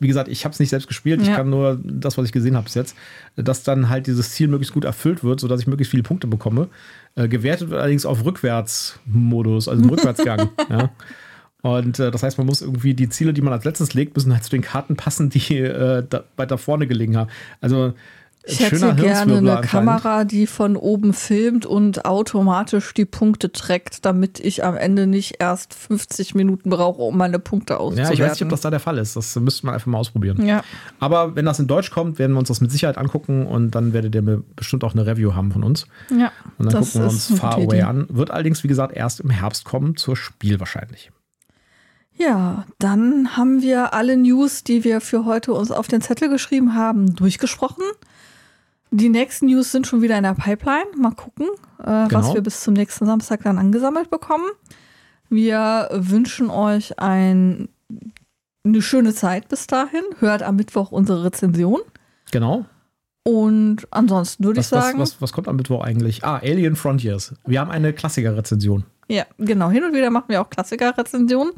wie 0.00 0.08
gesagt, 0.08 0.28
ich 0.28 0.44
habe 0.44 0.52
es 0.52 0.60
nicht 0.60 0.70
selbst 0.70 0.88
gespielt, 0.88 1.22
ja. 1.22 1.28
ich 1.28 1.36
kann 1.36 1.50
nur 1.50 1.78
das, 1.82 2.18
was 2.18 2.26
ich 2.26 2.32
gesehen 2.32 2.56
habe 2.56 2.64
bis 2.64 2.74
jetzt, 2.74 2.96
dass 3.36 3.62
dann 3.62 3.88
halt 3.88 4.06
dieses 4.06 4.32
Ziel 4.32 4.48
möglichst 4.48 4.74
gut 4.74 4.84
erfüllt 4.84 5.24
wird, 5.24 5.40
sodass 5.40 5.60
ich 5.60 5.66
möglichst 5.66 5.90
viele 5.90 6.02
Punkte 6.02 6.26
bekomme. 6.26 6.68
Äh, 7.14 7.28
gewertet 7.28 7.70
wird 7.70 7.80
allerdings 7.80 8.04
auf 8.04 8.24
Rückwärtsmodus, 8.24 9.68
also 9.68 9.82
im 9.82 9.90
Rückwärtsgang. 9.90 10.50
ja. 10.68 10.90
Und 11.62 11.98
äh, 11.98 12.10
das 12.10 12.22
heißt, 12.22 12.38
man 12.38 12.46
muss 12.46 12.62
irgendwie 12.62 12.94
die 12.94 13.08
Ziele, 13.08 13.32
die 13.32 13.40
man 13.40 13.52
als 13.52 13.64
letztes 13.64 13.94
legt, 13.94 14.14
müssen 14.16 14.32
halt 14.32 14.44
zu 14.44 14.50
den 14.50 14.62
Karten 14.62 14.96
passen, 14.96 15.28
die 15.30 15.56
äh, 15.56 16.04
da, 16.08 16.24
weiter 16.36 16.58
vorne 16.58 16.86
gelegen 16.86 17.16
haben. 17.16 17.30
Also 17.60 17.94
Ich 18.44 18.60
hätte 18.60 18.94
gerne 18.94 19.36
eine. 19.38 19.60
Kamera, 19.60 20.24
die 20.24 20.46
von 20.46 20.76
oben 20.76 21.12
filmt 21.12 21.66
und 21.66 22.06
automatisch 22.06 22.94
die 22.94 23.04
Punkte 23.04 23.52
trackt, 23.52 24.06
damit 24.06 24.40
ich 24.40 24.64
am 24.64 24.74
Ende 24.76 25.06
nicht 25.06 25.36
erst 25.38 25.74
50 25.74 26.34
Minuten 26.34 26.70
brauche, 26.70 27.02
um 27.02 27.18
meine 27.18 27.38
Punkte 27.38 27.74
Ja, 27.74 27.78
auszuwerten. 27.80 28.14
ich 28.14 28.20
weiß 28.20 28.32
nicht, 28.32 28.42
ob 28.44 28.48
das 28.48 28.62
da 28.62 28.70
der 28.70 28.80
Fall 28.80 28.96
ist. 28.96 29.16
Das 29.16 29.36
müsste 29.36 29.66
man 29.66 29.74
einfach 29.74 29.88
mal 29.88 29.98
ausprobieren. 29.98 30.46
ja. 30.46 30.62
Aber 30.98 31.36
wenn 31.36 31.44
das 31.44 31.58
in 31.58 31.66
Deutsch 31.66 31.90
kommt, 31.90 32.18
werden 32.18 32.32
wir 32.32 32.38
uns 32.38 32.48
das 32.48 32.60
mit 32.62 32.70
Sicherheit 32.72 32.96
angucken 32.96 33.46
und 33.46 33.72
dann 33.72 33.92
werdet 33.92 34.14
ihr 34.14 34.22
mir 34.22 34.42
bestimmt 34.56 34.82
auch 34.82 34.94
eine 34.94 35.04
Review 35.06 35.34
haben 35.34 35.52
von 35.52 35.62
uns. 35.62 35.86
ja, 36.10 36.32
Und 36.56 36.72
dann 36.72 36.82
gucken 36.82 37.00
wir 37.02 37.08
uns 37.08 37.26
Far 37.38 37.56
Away 37.56 37.82
an. 37.82 38.06
Wird 38.08 38.30
allerdings, 38.30 38.64
wie 38.64 38.68
gesagt, 38.68 38.96
erst 38.96 39.20
im 39.20 39.30
Herbst 39.30 39.64
kommen, 39.64 39.96
zur 39.96 40.16
Spiel 40.16 40.58
wahrscheinlich. 40.58 41.10
Ja, 42.16 42.64
dann 42.78 43.36
haben 43.36 43.62
wir 43.62 43.94
alle 43.94 44.16
News, 44.16 44.64
die 44.64 44.82
wir 44.84 45.00
für 45.00 45.24
heute 45.24 45.52
uns 45.52 45.70
auf 45.70 45.86
den 45.86 46.00
Zettel 46.00 46.28
geschrieben 46.28 46.74
haben, 46.74 47.14
durchgesprochen. 47.14 47.84
Die 48.90 49.08
nächsten 49.08 49.46
News 49.46 49.70
sind 49.72 49.86
schon 49.86 50.00
wieder 50.02 50.16
in 50.16 50.22
der 50.24 50.34
Pipeline. 50.34 50.86
Mal 50.96 51.12
gucken, 51.12 51.46
äh, 51.80 51.84
was 51.86 52.08
Genau. 52.08 52.34
wir 52.34 52.40
bis 52.42 52.60
zum 52.62 52.74
nächsten 52.74 53.06
Samstag 53.06 53.42
dann 53.42 53.58
angesammelt 53.58 54.10
bekommen. 54.10 54.46
Wir 55.28 55.88
wünschen 55.92 56.48
euch 56.50 56.98
ein, 56.98 57.68
eine 58.64 58.80
schöne 58.82 59.12
Zeit 59.14 59.48
bis 59.48 59.66
dahin. 59.66 60.02
Hört 60.20 60.42
am 60.42 60.56
Mittwoch 60.56 60.90
unsere 60.90 61.24
Rezension. 61.24 61.80
Genau. 62.30 62.64
Und 63.24 63.86
ansonsten 63.90 64.44
würde 64.44 64.60
ich 64.60 64.66
Was, 64.66 64.72
was, 64.72 64.84
sagen, 64.86 64.98
was, 65.00 65.20
was 65.20 65.32
kommt 65.32 65.48
am 65.48 65.56
Mittwoch 65.56 65.82
eigentlich? 65.84 66.24
Ah, 66.24 66.36
Alien 66.38 66.76
Frontiers. 66.76 67.34
Wir 67.46 67.60
haben 67.60 67.70
eine 67.70 67.92
Klassiker-Rezension. 67.92 68.84
ja, 69.08 69.24
genau. 69.36 69.68
Hin 69.68 69.84
und 69.84 69.92
wieder 69.94 70.08
machen 70.10 70.26
wir 70.28 70.40
auch 70.40 70.48
Klassiker-Rezensionen. 70.48 71.52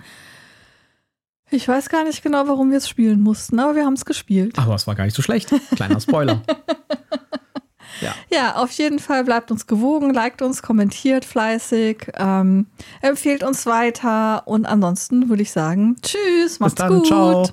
Ich 1.51 1.67
weiß 1.67 1.89
gar 1.89 2.05
nicht 2.05 2.23
genau, 2.23 2.47
warum 2.47 2.71
wir 2.71 2.79
es 2.79 2.89
spielen 2.89 3.21
mussten, 3.21 3.59
aber 3.59 3.75
wir 3.75 3.85
haben 3.85 3.95
es 3.95 4.05
gespielt. 4.05 4.59
Aber 4.59 4.75
es 4.75 4.87
war 4.87 4.95
gar 4.95 5.05
nicht 5.05 5.17
so 5.17 5.23
schlecht. 5.23 5.53
Kleiner 5.75 6.01
Spoiler. 6.01 6.43
ja. 8.01 8.15
Ja, 8.31 8.55
auf 8.57 8.71
jeden 8.73 9.01
Fall 9.01 9.25
bleibt 9.25 9.51
uns 9.51 9.67
gewogen, 9.67 10.15
liked 10.15 10.43
uns, 10.43 10.63
kommentiert 10.63 11.25
fleißig, 11.25 12.13
ähm, 12.17 12.67
empfehlt 13.01 13.43
uns 13.43 13.67
weiter 13.67 14.47
und 14.47 14.65
ansonsten 14.67 15.29
würde 15.29 15.43
ich 15.43 15.51
sagen, 15.51 15.97
tschüss, 16.03 16.19
Bis 16.45 16.61
macht's 16.61 16.75
dann. 16.77 16.99
gut. 16.99 17.07
Ciao. 17.07 17.49